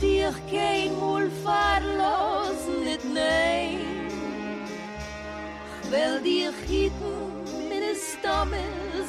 Dich 0.00 0.36
kein 0.50 0.98
Mul 0.98 1.30
verlassen, 1.42 2.84
nicht 2.84 3.04
nein. 3.04 3.80
Ich 5.82 5.90
will 5.90 6.20
dich 6.22 6.56
hitten, 6.66 7.68
meine 7.68 7.94
Stamme, 7.94 8.62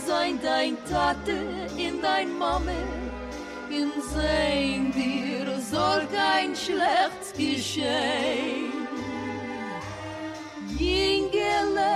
sein 0.05 0.39
dein 0.41 0.77
Tate 0.89 1.37
in 1.77 2.01
dein 2.01 2.37
Mame, 2.37 2.75
in 3.69 3.91
sein 4.13 4.91
dir 4.91 5.59
soll 5.59 6.05
kein 6.11 6.55
schlechtes 6.55 7.31
geschehen. 7.37 8.73
Jingele, 10.77 11.95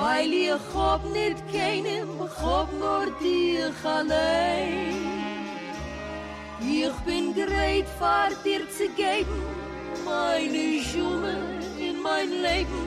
weil 0.00 0.32
ich 0.32 0.74
hab 0.74 1.04
nicht 1.12 1.38
keinem, 1.52 2.08
ich 2.26 2.38
hab 2.42 2.72
nur 2.72 3.06
dich 3.20 3.84
allein. 3.84 4.94
Ich 6.60 6.96
bin 7.06 7.34
gereit, 7.34 7.86
vor 7.98 8.28
dir 8.44 8.68
zu 8.70 8.88
geben, 8.96 9.42
meine 10.04 10.82
Schumme 10.82 11.36
in 11.78 12.02
mein 12.02 12.30
Leben. 12.30 12.86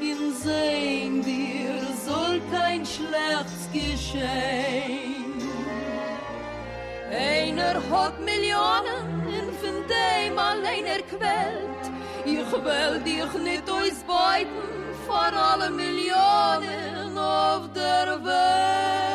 In 0.00 0.34
sein 0.44 1.22
dir 1.22 1.74
soll 2.06 2.40
kein 2.52 2.84
schlechtes 2.84 3.64
geschehen. 3.72 5.40
Einer 7.10 7.74
hat 7.90 8.20
Millionen 8.20 9.00
und 9.26 9.52
von 9.60 9.76
dem 9.88 10.38
allein 10.38 10.84
erquält. 10.84 11.85
Ich 12.28 12.32
will 12.52 13.00
dich 13.04 13.32
nicht 13.40 13.70
ausbeuten 13.70 14.48
vor 15.06 15.32
alle 15.32 15.70
Millionen 15.70 17.16
auf 17.16 17.70
der 17.72 18.18
Welt. 18.24 19.06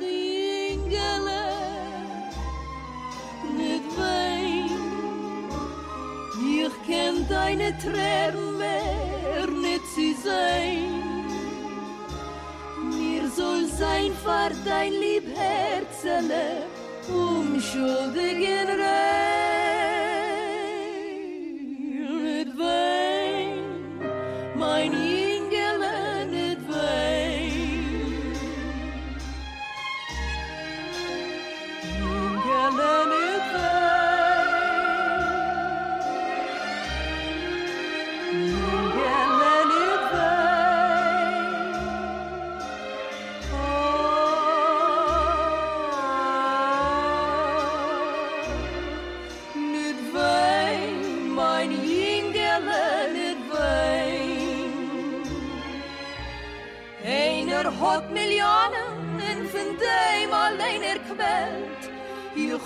Ingele, 0.00 1.44
nicht 3.58 3.98
wein. 3.98 4.70
Ich 6.38 6.74
kenn 6.86 7.26
deine 7.28 7.76
Tränen 7.78 8.56
mehr 8.56 9.48
nicht 9.60 9.86
sie 9.96 10.14
sein. 10.14 11.26
Mir 12.96 13.28
soll 13.28 13.66
sein 13.66 14.12
vor 14.22 14.50
dein 14.64 14.92
lieb 14.92 15.26
Herzele, 15.36 16.62
unschuldigen 17.08 18.68
Rein. 18.68 19.45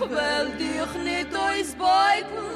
Will 0.09 0.49
dich 0.59 0.93
nicht 1.05 1.35
ausbeuten 1.35 2.49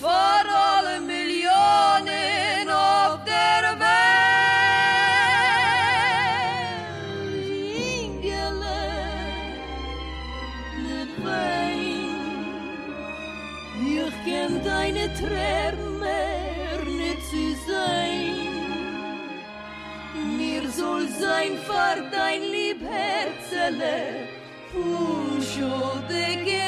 vor 0.00 0.42
alle 0.76 1.00
Millionen 1.00 2.68
auf 2.70 3.18
der 3.24 3.78
Welt. 3.84 4.08
Ingele, 8.00 8.80
nicht 10.86 11.14
wein. 11.24 12.16
Ich 13.80 14.16
kenn 14.24 14.54
deine 14.64 15.06
Tränen 15.14 15.98
mehr 16.00 16.80
nicht 16.86 17.22
zu 17.30 17.44
sein. 17.70 18.36
Mir 20.38 20.64
soll 20.70 21.06
sein 21.08 21.58
vor 21.66 21.96
dein 22.10 22.42
lieb 22.42 22.80
puso 24.72 26.02
de 26.08 26.44
que 26.44 26.67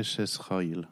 Eshes 0.00 0.38
Chayil. 0.48 0.88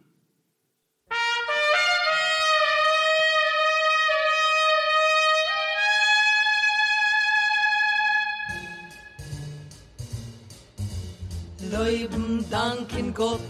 Leuben 11.73 12.45
danken 12.51 13.15
Gott, 13.15 13.41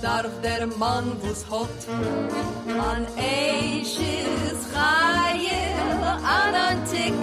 darf 0.00 0.32
der 0.42 0.66
Mann, 0.68 1.12
wo's 1.20 1.44
hat, 1.50 1.80
an 2.92 3.06
Eisches 3.18 4.60
Chayel 4.72 6.02
an 6.40 6.54
Antik. 6.68 7.14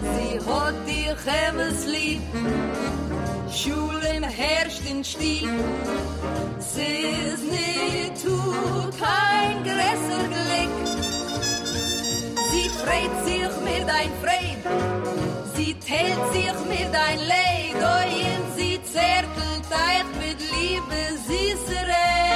Sie 0.00 0.40
hat 0.48 0.74
die 0.88 1.10
Chemes 1.24 1.86
lieb, 1.94 2.22
Schulen 3.56 4.22
herrscht 4.22 4.84
in 4.84 5.02
Stieg. 5.02 5.48
Sie 6.58 7.06
ist 7.30 7.44
nicht 7.50 8.22
tut 8.22 8.92
kein 9.00 9.62
größer 9.64 10.24
Glück. 10.34 10.74
Sie 12.50 12.68
freut 12.80 13.16
sich 13.24 13.52
mit 13.64 13.88
ein 13.88 14.12
Freud, 14.20 14.62
sie 15.54 15.74
teilt 15.74 16.32
sich 16.34 16.58
mit 16.68 16.92
ein 17.08 17.18
Leid, 17.32 17.80
oh, 17.80 18.04
und 18.26 18.56
sie 18.58 18.78
zärtelt 18.92 19.66
euch 19.72 20.10
mit 20.20 20.38
Liebe, 20.52 21.00
süßerei. 21.26 22.26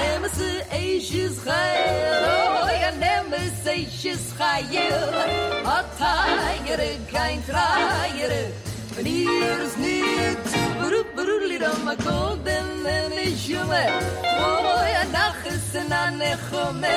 Nehmen 0.00 0.30
sie 0.38 0.62
eisches 0.72 1.44
Heil, 1.44 2.22
oh, 2.24 2.68
ja, 2.82 2.90
nehmen 2.92 3.52
sie 3.64 3.86
Heil. 4.38 5.10
A 5.12 5.29
traiere, 6.70 6.98
kein 7.10 7.44
traiere. 7.46 8.52
Wenn 8.94 9.06
ihr 9.06 9.60
es 9.64 9.76
nicht, 9.76 10.44
berup, 10.80 11.14
beruli, 11.16 11.58
dann 11.58 11.84
ma 11.84 11.94
kodem, 11.94 12.86
en 12.86 13.12
ich 13.12 13.48
jume. 13.48 13.84
Oi, 14.22 14.90
a 15.02 15.04
naches, 15.12 15.74
en 15.74 15.92
a 15.92 16.10
nechome. 16.10 16.96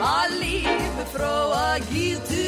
A 0.00 0.26
liebe 0.40 1.04
Frau, 1.12 1.52
a 1.52 1.78
gitu. 1.90 2.38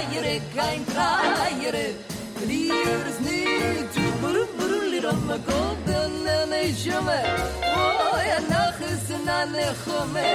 kajere, 0.00 0.40
kein 0.54 0.84
kajere. 0.84 1.86
Lier 2.48 3.02
is 3.10 3.18
niet, 3.20 3.94
boeru 4.20 4.46
boeru 4.56 4.80
lirama, 4.90 5.36
golden 5.46 6.26
en 6.26 6.52
een 6.52 6.72
jume. 6.72 7.20
Oh, 7.62 8.18
ja, 8.30 8.38
nach 8.48 8.80
is 8.80 9.14
een 9.14 9.30
anechume. 9.30 10.26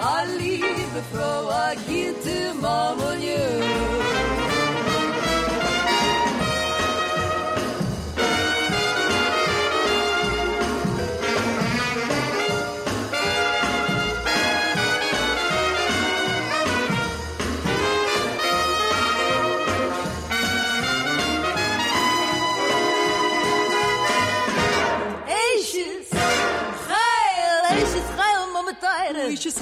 Ali, 0.00 0.64
bevrouw, 0.92 1.50
agite, 1.50 2.52
mamonje. 2.60 4.41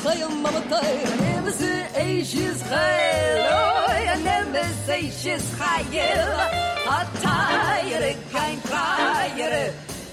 chayim 0.03 0.35
mamatay. 0.45 0.93
I 1.13 1.17
never 1.27 1.53
say 1.53 1.79
eishes 2.05 2.59
chayil. 2.71 3.39
Oh, 3.57 3.87
I 4.15 4.17
never 4.31 4.65
say 4.87 5.03
eishes 5.05 5.45
chayil. 5.59 6.31
Hatayere, 6.89 8.13
kein 8.33 8.59
chayere. 8.71 9.65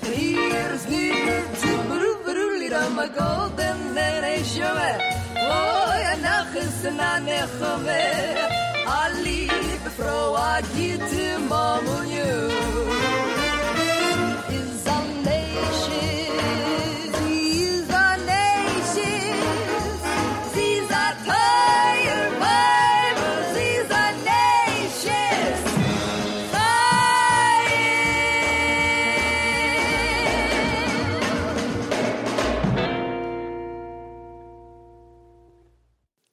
Here's 0.04 0.84
near 0.89 1.43
to 1.62 1.69
Beru 1.89 2.12
Beru 2.26 2.45
Lira, 2.60 2.84
my 2.97 3.08
golden 3.08 3.78
lady 3.95 4.43
showe. 4.54 4.91
Oh, 5.38 6.10
and 6.12 6.21
now 6.21 6.56
is 6.56 6.86
an 6.86 6.97
anechome. 7.12 8.04
Ali, 9.00 9.47
before 9.84 10.38
I 10.38 10.62
get 10.76 11.00
to 11.12 11.26
Mamunyu. 11.50 12.66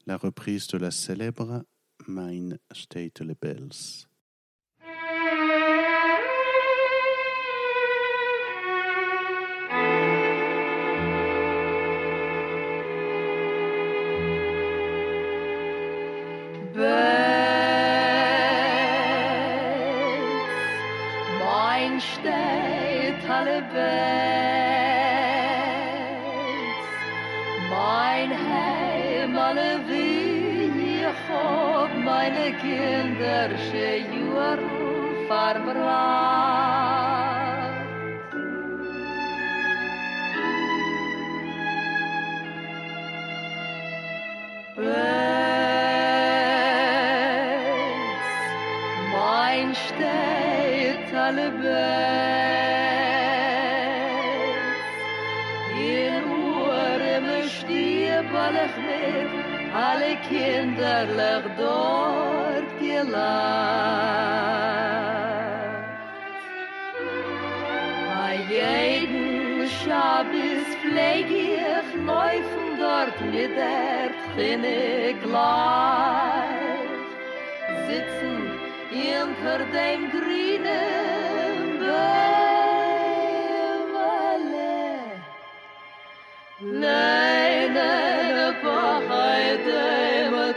La 0.07 0.19
reprise 0.19 0.67
de 0.67 0.77
la 0.77 0.91
célèbre 0.91 1.65
Mein 2.07 2.59
State 2.73 3.23
Bells. 3.41 4.07
Kinderlich 61.05 61.53
dort 61.59 62.79
gelacht. 62.79 63.15
Bei 68.15 68.35
jeden 68.49 69.69
Schabes 69.69 70.67
pfleg 70.81 71.27
ich 71.31 71.95
neufen 72.03 72.79
dort 72.79 73.21
mit 73.33 73.53
der 73.57 74.11
Trinne 74.35 75.15
gleich. 75.23 76.65
Sitzen 77.87 78.35
hinter 78.91 79.59
dem 79.73 80.11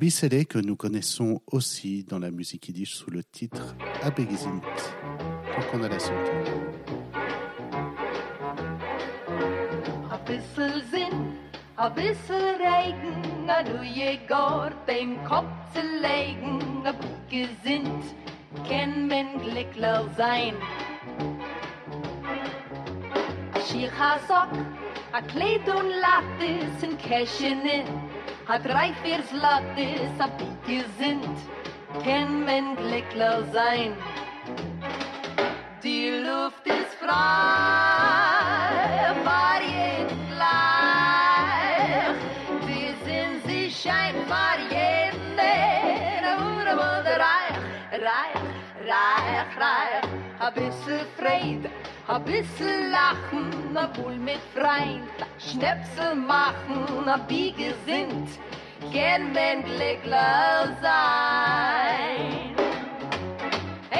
Abyssale 0.00 0.46
que 0.46 0.56
nous 0.56 0.76
connaissons 0.76 1.42
aussi 1.46 2.04
dans 2.04 2.18
la 2.18 2.30
musique 2.30 2.68
yiddish 2.68 2.94
sous 2.94 3.10
le 3.10 3.22
titre 3.22 3.76
Abegizint. 4.00 4.62
Donc 5.54 5.66
on 5.74 5.82
a 5.82 5.88
la 5.90 5.98
suite. 5.98 6.16
A 10.10 10.16
bissel 10.16 10.72
a 11.76 11.88
Regen, 11.90 13.50
a 13.50 13.62
je 13.84 14.18
Gott 14.26 14.72
den 14.88 15.22
Kopf 15.28 15.52
zu 15.74 15.82
legen, 16.00 16.86
a 16.86 16.94
wie 17.28 17.44
gesinnt, 17.44 18.04
kann 18.66 19.10
glückler 19.42 20.08
sein. 20.16 20.54
A 23.52 23.60
schier 23.66 23.90
ha 23.98 24.18
Sock, 24.26 24.58
a 25.12 25.20
Kleid 25.20 25.68
und 25.68 25.90
Lattes, 26.00 26.82
ein 26.84 26.96
Käschen 26.96 27.60
in, 28.50 28.56
a 28.56 28.58
drei, 28.58 28.92
vier 29.02 29.22
Slattes, 29.22 30.18
a 30.18 30.28
wie 30.38 30.76
gesinnt, 30.76 31.38
kann 32.04 32.44
men 32.44 32.76
glückler 32.76 33.44
sein. 33.52 33.96
Die 35.82 36.10
Luft 36.10 36.66
ist 36.66 36.94
frei, 36.98 37.14
war 39.24 39.60
jeden 39.62 40.26
gleich. 40.28 42.16
Die 42.66 42.94
Sinn, 43.04 43.40
sie 43.46 43.70
scheint 43.70 44.28
war 44.28 44.58
jeden, 44.70 45.38
wohl 46.38 46.66
reich, 47.24 47.58
reich, 47.92 48.42
reich, 48.86 49.56
reich. 49.58 50.04
A 50.40 50.50
bissel 50.50 51.00
Freude, 51.16 51.69
a 52.10 52.18
bissel 52.18 52.90
Lachen, 52.90 53.76
a 53.76 53.88
wohl 53.96 54.16
mit 54.16 54.40
Freund, 54.52 55.16
Schnäpsel 55.38 56.16
machen, 56.16 57.08
a 57.08 57.20
wie 57.28 57.52
gesinnt, 57.52 58.30
gern 58.90 59.32
glückler 59.32 60.76
sein. 60.82 62.56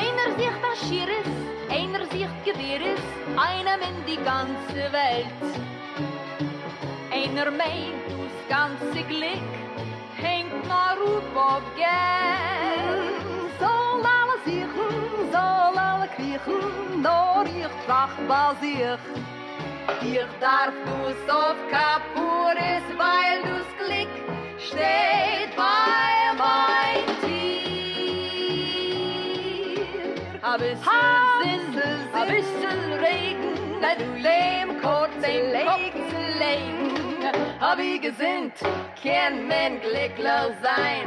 Einer 0.03 0.29
sieht 0.37 0.59
das 0.65 0.79
Schieres, 0.89 1.31
einer 1.71 2.05
sieht 2.11 2.35
Gewehres, 2.45 3.01
einer 3.37 3.79
in 3.89 3.99
die 4.09 4.21
ganze 4.33 4.83
Welt. 4.99 5.49
Einer 7.13 7.51
meint, 7.53 8.07
das 8.23 8.37
ganze 8.49 9.05
Glück 9.05 9.53
hängt 10.17 10.67
nach 10.67 10.97
Ruf 11.01 11.37
auf 11.37 11.63
Geld. 11.77 13.23
Soll 13.61 14.03
alle 14.19 14.37
siechen, 14.45 15.31
soll 15.31 15.79
alle 15.79 16.09
kriechen, 16.17 16.89
nur 17.03 17.45
ich 17.47 17.67
trach 17.87 18.15
bei 18.29 18.55
sich. 18.61 18.99
Ich 20.03 20.31
darf 20.41 20.75
du's 20.87 21.29
auf 21.29 21.57
Kapuris, 21.71 22.87
weil 22.97 23.43
du's 23.43 23.71
Glück 23.79 24.15
steht 24.59 25.53
bei 25.57 26.33
mein 26.39 27.05
Tier. 27.23 28.61
A 30.43 30.57
bisschen 30.57 30.79
Sinn, 31.75 32.03
a 32.15 32.25
bisschen 32.25 32.83
Regen, 33.05 33.55
du 33.99 34.09
lehm 34.21 34.69
kurz 34.83 35.15
den 35.23 35.45
Kopf 35.67 35.95
zu 36.11 36.21
legen. 36.39 36.81
A 37.61 37.77
wie 37.77 37.99
gesinnt, 37.99 38.59
kann 39.03 39.35
man 39.49 39.81
glücklich 39.81 40.55
sein. 40.63 41.07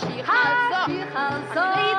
Schichasa, 0.00 0.82
Lattes, 0.88 1.56
ein 1.56 1.91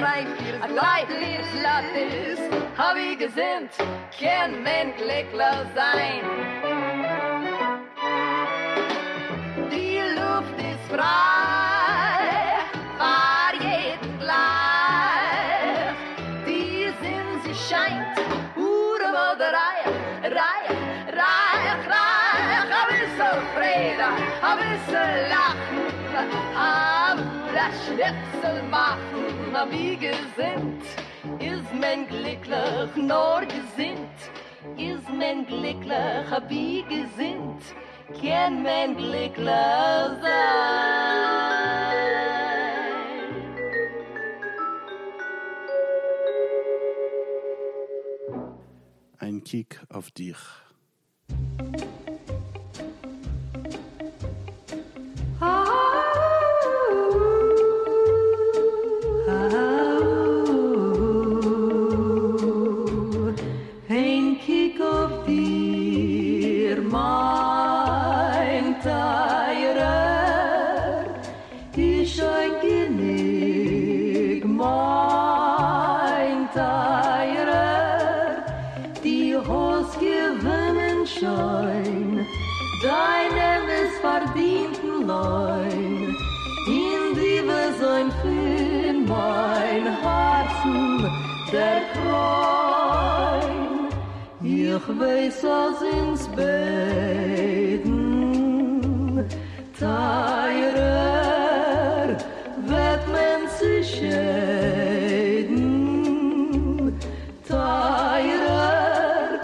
life, 0.00 0.28
leidliches 0.74 1.50
life 1.62 1.98
ist, 2.32 2.42
hab 2.76 2.96
ich 2.96 3.18
gesinnt, 3.18 3.72
kein 4.18 4.62
Mensch 4.62 4.96
Glückler 4.96 5.66
sein. 5.74 6.22
Die 9.70 10.00
Luft 10.18 10.56
ist 10.58 10.86
frei, 10.88 12.24
war 12.98 13.52
jeden 13.54 14.18
gleich. 14.18 15.94
Die 16.46 16.92
Sinn, 17.00 17.28
sie 17.44 17.54
scheint, 17.54 18.16
Uhren 18.56 19.14
oder 19.30 19.52
Reihe, 19.60 19.92
Reihe, 20.22 20.76
Reich, 21.20 21.86
Reich. 21.86 22.10
Hab 22.72 22.90
ich 22.90 23.10
so 23.18 23.28
Freude, 23.54 24.08
hab 24.40 24.58
ich 24.60 24.80
so 24.86 25.02
Lachen, 25.32 25.86
hab 26.56 27.18
das 27.54 27.74
Schnipsel 27.86 28.62
machen 28.70 29.29
na 29.60 29.70
wie 29.70 29.96
gesinnt, 29.96 30.84
ist 31.38 31.74
mein 31.80 32.06
glücklich 32.06 32.96
nur 32.96 33.40
gesinnt, 33.42 34.20
ist 34.76 35.08
mein 35.08 35.46
glücklich 35.46 36.30
wie 36.48 36.82
gesinnt, 36.82 37.62
kann 38.20 38.62
mein 38.62 38.96
glücklich 38.96 39.46
sein. 40.22 40.40
Ein 49.18 49.44
Kick 49.44 49.80
auf 49.90 50.10
dich. 50.10 50.38
Ich 94.90 94.98
weiß, 94.98 95.44
als 95.44 95.82
ins 95.82 96.26
Beten, 96.28 97.94
teurer 99.78 100.88
wird 102.66 103.08
man 103.14 103.40
sich 103.58 103.86
scheiden. 103.98 105.28
Teurer, 107.46 109.38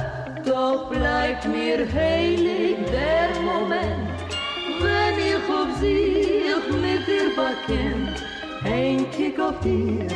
doch 0.44 0.90
bleibt 0.90 1.44
mir 1.47 1.86
heilig 1.94 2.76
der 2.90 3.30
Moment, 3.40 4.18
wenn 4.80 5.14
ich 5.30 5.44
auf 5.49 5.70
sich 5.78 6.64
mit 6.82 7.03
dir 7.07 7.28
bekennt. 7.36 8.18
Ein 8.64 8.99
Kick 9.12 9.38
auf 9.38 9.59
dir, 9.61 10.09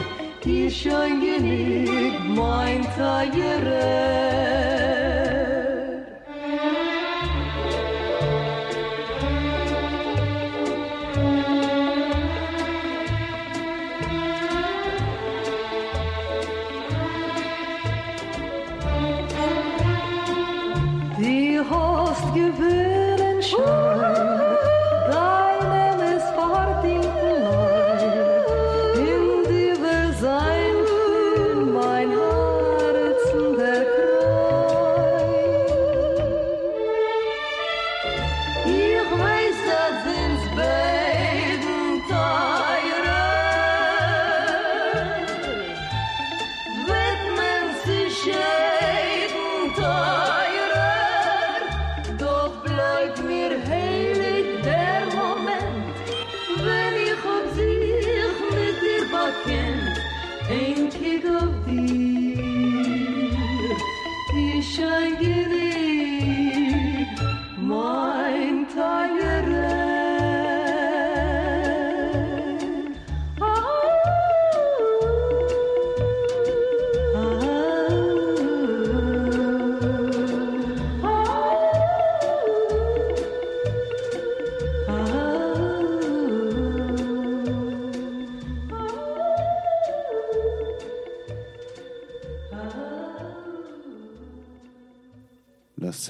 die 0.45 0.68
schon 0.70 1.20
genick, 1.20 2.18
mein 2.26 2.83
Teurer. 2.97 3.80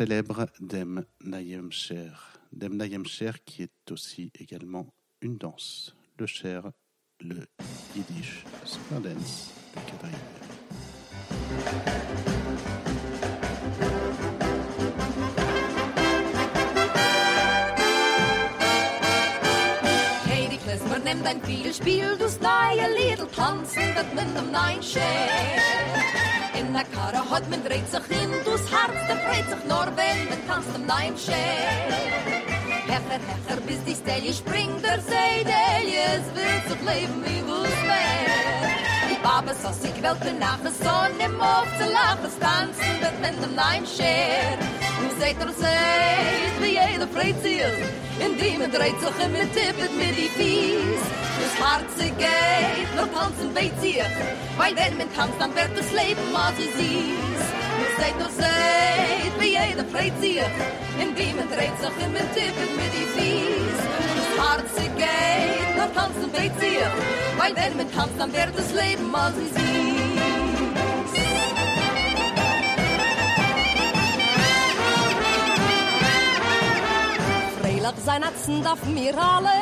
Célèbre 0.01 0.47
Dem 0.61 1.05
Nayem 1.23 1.71
Sher. 1.71 2.41
Dem 2.53 2.75
Nayem 2.79 3.05
Sher 3.05 3.45
qui 3.45 3.65
est 3.65 3.93
aussi 3.93 4.33
également 4.35 4.95
une 5.21 5.37
danse. 5.37 5.95
Le 6.17 6.27
Sher, 6.27 6.71
nimm 21.11 21.25
dein 21.25 21.43
Fiedel, 21.43 21.75
spiel 21.75 22.17
du's 22.19 22.39
neue 22.41 22.87
Liedl, 22.97 23.27
tanzen 23.35 23.95
wird 23.97 24.15
mit 24.15 24.31
dem 24.37 24.51
neuen 24.53 24.83
Scher. 24.83 25.03
In 26.59 26.73
der 26.73 26.85
Karre 26.85 27.23
hat 27.31 27.49
man 27.51 27.65
dreht 27.65 27.89
sich 27.91 28.07
in 28.11 28.31
du's 28.45 28.65
Herz, 28.71 28.99
der 29.09 29.17
freut 29.25 29.49
sich 29.53 29.65
nur, 29.69 29.87
wenn 29.99 30.21
man 30.31 30.41
tanzt 30.47 30.73
dem 30.75 30.87
neuen 30.87 31.17
Scher. 31.25 31.67
Hecher, 32.91 33.21
hecher, 33.31 33.61
bis 33.67 33.83
die 33.85 33.95
Stelle 33.95 34.33
springt, 34.33 34.83
der 34.85 35.01
Seidel, 35.01 35.87
es 36.17 36.27
will 36.37 36.59
sich 36.69 36.83
leben 36.89 37.19
wie 37.25 37.43
wo's 37.49 37.81
mehr. 37.91 38.71
Die 39.11 39.19
Babes 39.27 39.65
aus 39.65 39.83
sich 39.83 40.03
Welt 40.03 40.39
nach 40.39 40.61
der 40.61 40.73
Sonne, 40.73 41.25
im 41.27 41.37
Hof 41.41 41.69
zu 41.79 41.87
lachen, 41.91 42.27
es 42.27 42.39
tanzen 42.39 42.95
wird 43.01 43.21
mit 43.21 43.37
dem 43.43 43.55
neuen 43.55 43.87
Scher. 43.87 44.80
Du 45.01 45.09
seht 45.19 45.41
er 45.41 45.53
seht, 45.53 46.55
wie 46.61 46.77
jeder 46.77 47.09
freut 47.09 47.43
sich, 47.43 47.63
in 48.25 48.37
die 48.37 48.59
man 48.59 48.71
dreht 48.71 48.99
sich 49.01 49.09
und 49.09 49.33
man 49.33 49.49
tippet 49.53 49.93
mit 49.97 50.15
die 50.17 50.29
Fies. 50.37 51.03
Das 51.41 51.55
Herz 51.65 51.97
geht, 51.97 52.95
nur 52.95 53.09
tanzen 53.15 53.55
weit 53.55 53.73
sich, 53.81 54.03
weil 54.59 54.77
wenn 54.77 54.99
man 54.99 55.09
tanzt, 55.17 55.37
dann 55.39 55.55
wird 55.55 55.73
das 55.75 55.91
Leben 55.93 56.33
mal 56.33 56.53
so 56.57 56.63
süß. 56.63 57.43
Du 57.81 57.87
seht 57.97 58.19
er 58.21 58.31
seht, 58.41 59.35
wie 59.41 59.53
jeder 59.57 59.85
freut 59.93 60.17
sich, 60.21 60.43
in 61.01 61.15
die 61.17 61.33
man 61.33 61.49
dreht 61.49 61.77
sich 61.81 61.97
und 62.05 62.13
man 62.13 62.29
tippet 62.35 62.73
mit 62.77 62.93
die 62.93 63.09
Fies. 63.17 63.79
Das 64.19 64.31
Herz 64.45 64.75
geht, 64.77 65.77
nur 65.77 65.93
tanzen 65.95 66.31
weit 66.35 66.61
sich, 66.61 66.85
weil 67.39 67.57
wenn 67.57 67.77
man 67.79 67.91
tanzt, 67.93 68.15
dann 68.19 68.33
wird 68.33 68.53
das 68.55 68.71
Leben 68.75 69.11
mal 69.11 69.33
so 69.33 69.41
süß. 69.41 69.90
Freilich 77.81 78.05
sein 78.05 78.23
Atzen 78.23 78.63
darf 78.63 78.85
mir 78.85 79.15
alle 79.17 79.57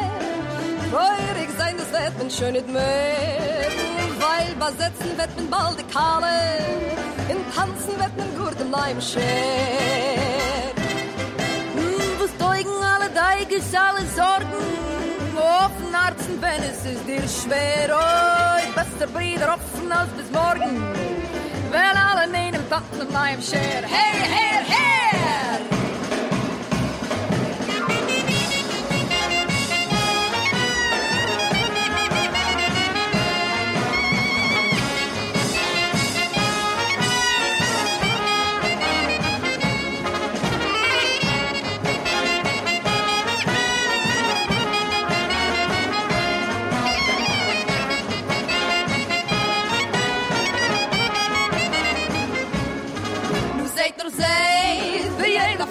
Freurig 0.91 1.51
sein, 1.57 1.77
das 1.79 1.93
wird 1.93 2.19
man 2.19 2.31
schön 2.31 2.53
nicht 2.53 2.69
mehr 2.69 2.83
Weil 4.19 4.55
besetzen 4.57 5.17
wird 5.17 5.37
man 5.37 5.51
bald 5.51 5.79
die 5.79 7.33
In 7.33 7.39
Tanzen 7.55 7.97
wird 7.97 8.17
man 8.17 8.37
gut 8.37 8.61
im 8.61 8.71
neuen 8.71 9.01
Scher 9.01 9.23
Hm, 11.77 12.19
Was 12.19 12.37
teugen 12.39 12.73
alle 12.83 13.09
Deiges, 13.11 13.73
alle 13.75 14.05
Sorgen? 14.17 14.67
Offen 15.37 15.95
Arzen, 15.95 16.41
wenn 16.41 16.63
es 16.65 16.85
ist 16.85 17.07
dir 17.07 17.23
schwer 17.23 17.95
Oi, 17.95 18.63
bester 18.75 19.07
Bruder, 19.07 19.55
offen 19.55 19.93
als 19.93 20.11
bis 20.11 20.31
morgen. 20.33 20.83
Weil 21.71 21.97
alle 21.97 22.29
meinen 22.33 22.69
Taten 22.69 23.01
im 23.01 23.13
neuen 23.13 23.41
Scher 23.41 23.87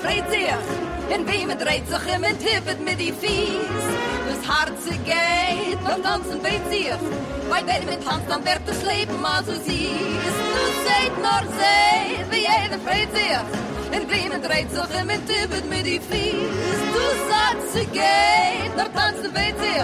Her, 0.07 0.23
her, 0.23 0.57
her! 0.59 0.87
Bremen 1.27 1.59
dreht 1.59 1.87
sich 1.87 2.15
im 2.15 2.23
und 2.23 2.39
tippet 2.39 2.79
mit 2.79 2.99
die 2.99 3.11
Fies. 3.11 3.85
Das 4.27 4.41
Herze 4.47 4.97
geht, 5.03 5.83
beim 5.83 6.01
Tanzen 6.01 6.41
weht 6.41 6.65
sich. 6.71 6.93
Bei 7.49 7.61
dem 7.61 7.85
mit 7.85 8.03
Tanz, 8.05 8.23
dann 8.29 8.45
wird 8.45 8.61
das 8.65 8.81
Leben 8.83 9.21
mal 9.21 9.43
so 9.43 9.51
süß. 9.51 9.65
Du 9.65 10.63
seht 10.87 11.15
nur 11.17 11.43
seht, 11.59 12.31
wie 12.31 12.47
jeder 12.47 12.79
freut 12.85 13.11
sich. 13.13 13.97
In 13.97 14.07
Bremen 14.07 14.41
dreht 14.41 14.71
sich 14.71 15.01
im 15.01 15.09
und 15.09 15.27
tippet 15.27 15.69
mit 15.69 15.85
die 15.85 15.99
Fies. 15.99 16.79
Du 16.95 17.05
sagst, 17.29 17.73
sie 17.73 17.85
geht, 17.87 18.75
nur 18.77 18.91
Tanzen 18.93 19.33
weht 19.35 19.57
sich. 19.59 19.83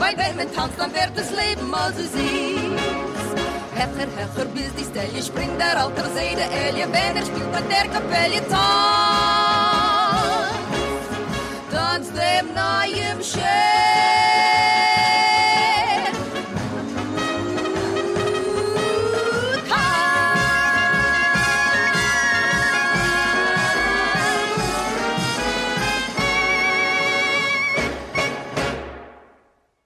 Bei 0.00 0.12
dem 0.14 0.36
mit 0.36 0.54
Tanz, 0.54 0.72
dann 0.76 0.92
wird 0.92 1.12
das 1.14 1.30
Leben 1.30 1.70
mal 1.70 1.92
so 1.92 2.02
süß. 2.02 2.10
Hecher, 3.74 4.08
hecher, 4.18 4.44
bis 4.54 4.74
die 4.76 4.84
Stelle 4.90 5.22
springt 5.22 5.58
der 5.60 5.80
alter 5.80 6.08
Seide 6.16 6.44
Elje, 6.66 6.86
wenn 6.90 7.16
er 7.16 7.24
spielt 7.24 7.52
mit 7.52 7.70
der 7.70 7.86
Kapelle 7.88 8.48
Tanz. 8.48 9.49
Tanz 11.70 12.12
dem 12.12 12.46
neuen 12.54 13.22
Schön. 13.22 13.40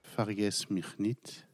Vergiss 0.03 0.71
mich 0.71 0.99
nicht. 0.99 1.47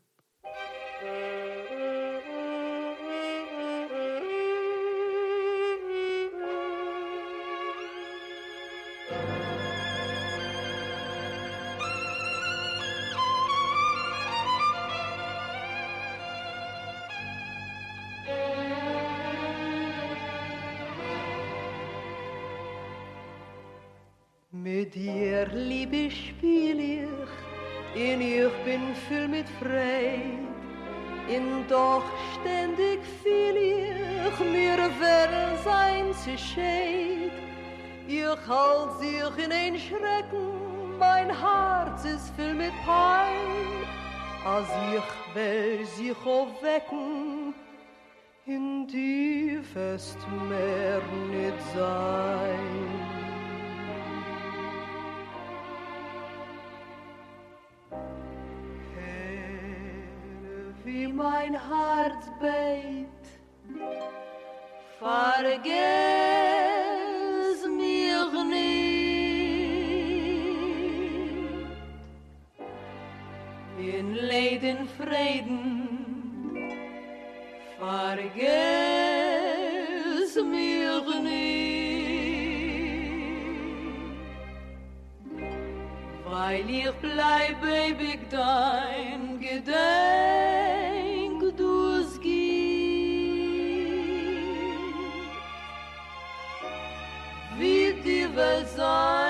Voll 29.11 29.29
mit 29.29 29.49
Freit. 29.59 30.49
In 31.29 31.67
doch 31.69 32.05
ständig 32.35 33.01
fühl 33.23 33.57
ich, 33.57 34.39
mir 34.41 34.79
werden 35.01 35.59
sein 35.65 36.15
zu 36.15 36.37
scheit. 36.39 37.33
Ich 38.07 38.49
halt 38.49 38.99
sich 39.01 39.45
in 39.45 39.53
ein 39.53 39.79
Schrecken, 39.79 40.99
mein 40.99 41.29
Herz 41.29 42.05
ist 42.05 42.35
voll 42.37 42.55
mit 42.55 42.73
Pein. 42.85 43.87
Als 44.45 44.69
ich 44.97 45.35
will 45.35 45.87
sich 45.87 46.17
aufwecken, 46.25 47.55
in 48.47 48.87
die 48.87 49.61
fest 49.73 50.19
mehr 50.49 51.01
nicht 51.31 51.61
sein. 51.75 53.10
Wie 60.93 61.07
mein 61.07 61.53
Herz 61.53 62.25
beit. 62.41 63.25
Vergess 64.99 65.71
mich 67.81 68.33
nicht. 68.55 68.81
In 73.97 74.07
Leiden 74.31 74.81
Frieden, 74.99 75.59
vergess 77.79 78.61
mich 80.57 81.07
nicht. 81.23 81.71
Weil 86.29 86.69
ich 86.69 86.93
bleib 87.01 87.61
ewig 87.65 88.21
dein 88.31 89.23
Gedenk, 89.41 90.40
besoin 98.41 99.30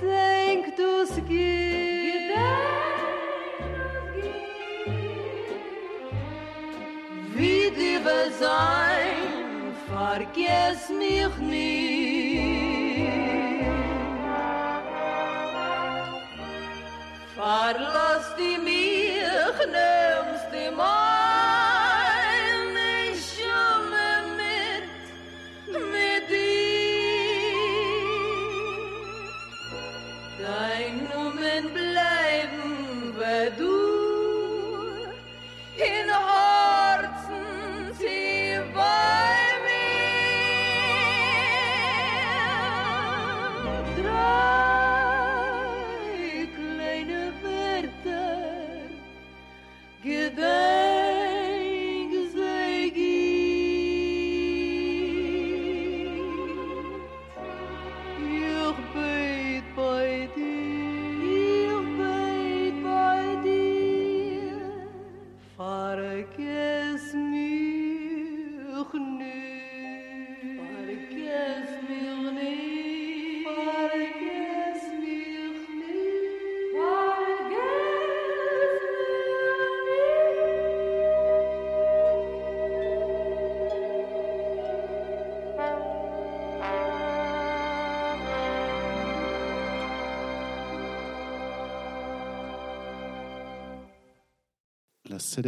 Gedenk 0.00 0.76
du's 0.76 1.14
gibt. 1.16 1.98
Wie 7.34 7.70
die 7.70 7.98
will 8.04 8.32
sein, 8.38 9.74
vergess 9.86 10.88
mich 10.88 11.36
nicht. 11.38 12.58
Verlass 17.36 18.34
die 18.36 18.58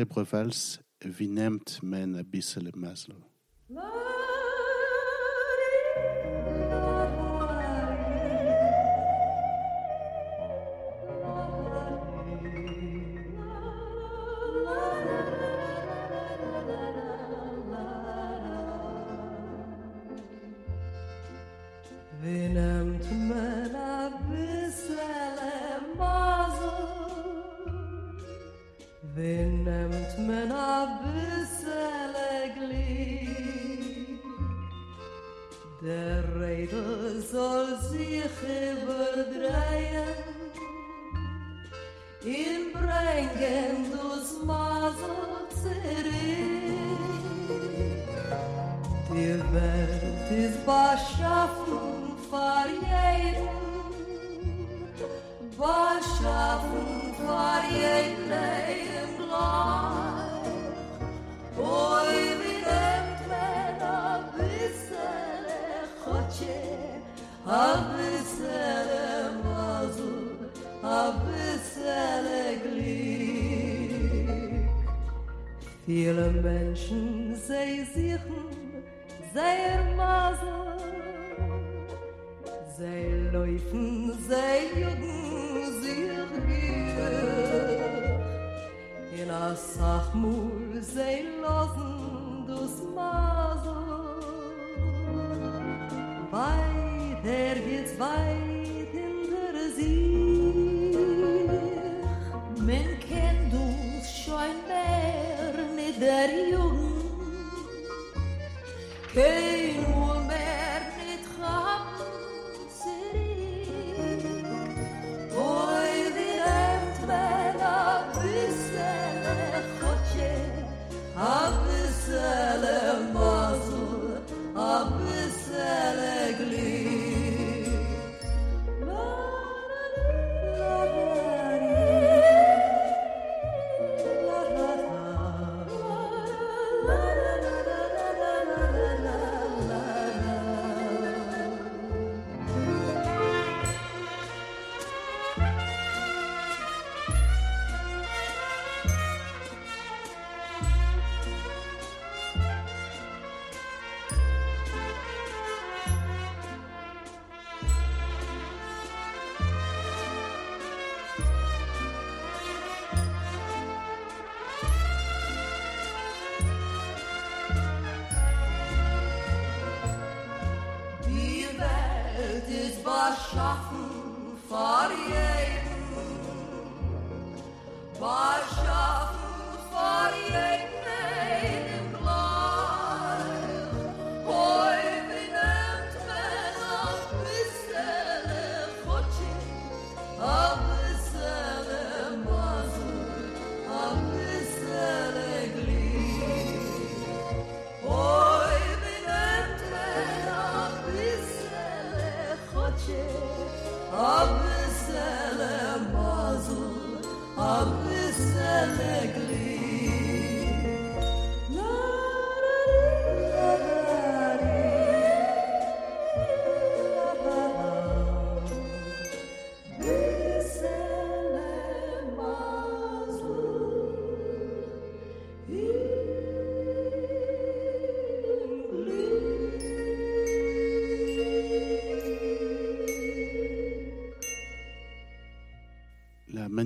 der 0.00 0.06
Provinz, 0.06 0.80
wie 1.00 1.28
nimmt 1.28 1.82
man 1.82 2.14
Maslow? 2.74 3.22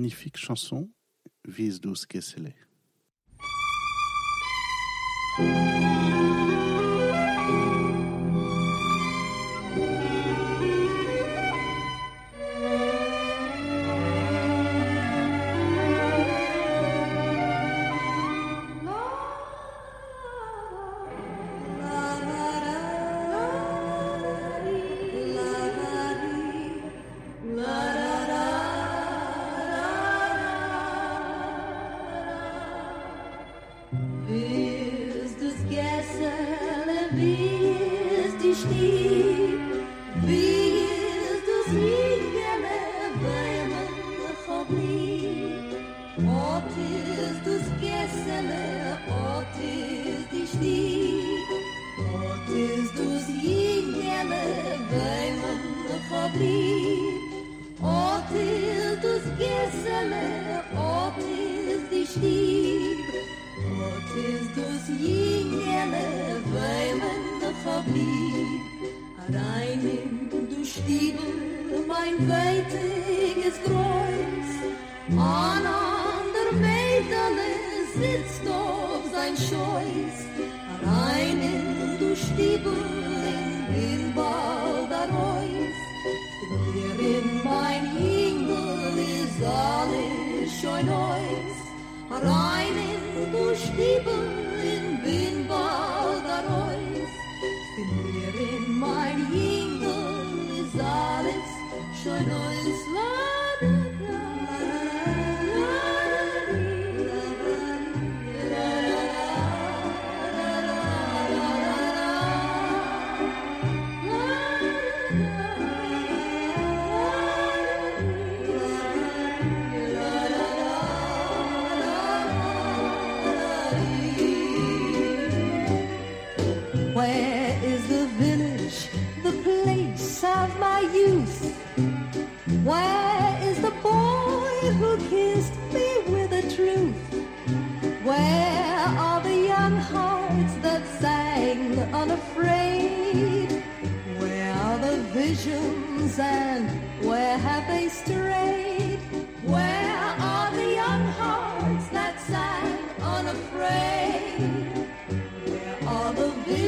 magnifique 0.05 0.37
chanson 0.37 0.87
Vise 1.47 1.81
douce 1.81 2.05
que 2.05 2.21
c'est? 2.21 2.53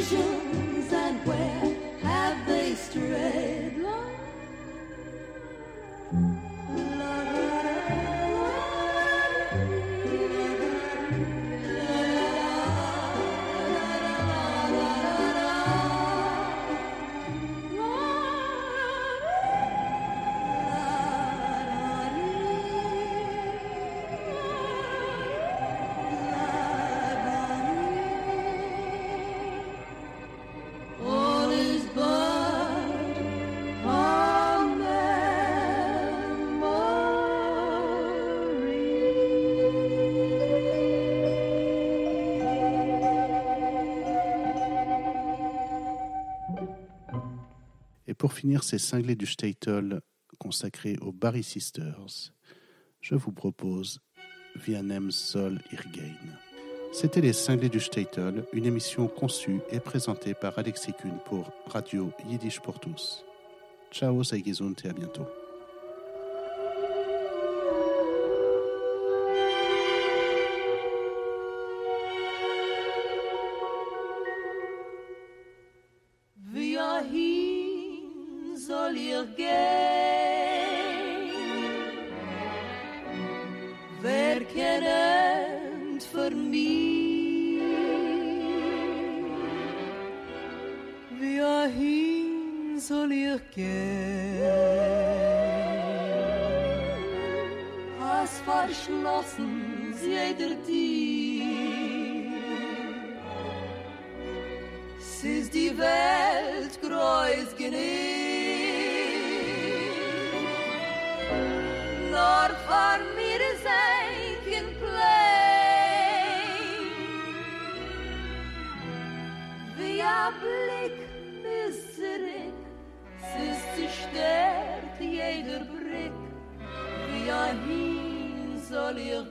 You. 0.09 0.46
Finir 48.37 48.63
ces 48.63 48.77
cinglés 48.77 49.15
du 49.15 49.25
Statel 49.25 50.01
consacrés 50.37 50.95
aux 51.01 51.11
Barry 51.11 51.41
Sisters, 51.41 52.31
je 53.01 53.15
vous 53.15 53.31
propose 53.31 53.99
Vianem 54.55 55.09
Sol 55.09 55.59
Irgain. 55.71 56.15
C'était 56.93 57.21
les 57.21 57.33
cinglés 57.33 57.69
du 57.69 57.79
Statel, 57.79 58.45
une 58.53 58.67
émission 58.67 59.07
conçue 59.07 59.59
et 59.71 59.79
présentée 59.79 60.35
par 60.35 60.59
Alexis 60.59 60.93
Kuhn 60.93 61.17
pour 61.25 61.51
Radio 61.65 62.11
Yiddish 62.29 62.59
pour 62.59 62.79
tous. 62.79 63.25
Ciao, 63.91 64.23
sei 64.23 64.43
gesund 64.45 64.75
et 64.83 64.89
à 64.89 64.93
bientôt. 64.93 65.25
Soll 79.27 79.35
ihr 79.35 79.35
gehen? 79.35 80.87
Wer 84.01 84.39
kennt 84.45 86.03
für 86.03 86.31
mich? 86.31 87.59
Wohin 91.19 92.79
soll 92.79 93.11
ihr 93.11 93.39
gehen? 93.53 94.43
Hast 97.99 98.41
verschlossen 98.41 99.93
jeder 100.01 100.55
Tier. 100.65 101.27
Es 104.99 105.49
die 105.49 105.75
Welt 105.77 106.79
groß 106.81 107.55
genug. 107.57 108.16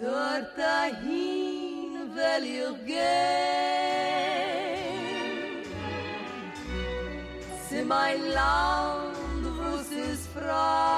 Dortahin 0.02 1.94
veliyor 2.16 2.76
gel 2.88 4.28
Simay 7.70 8.16
land 8.36 9.46
vus 9.58 9.92
is 9.92 10.28
frei 10.34 10.98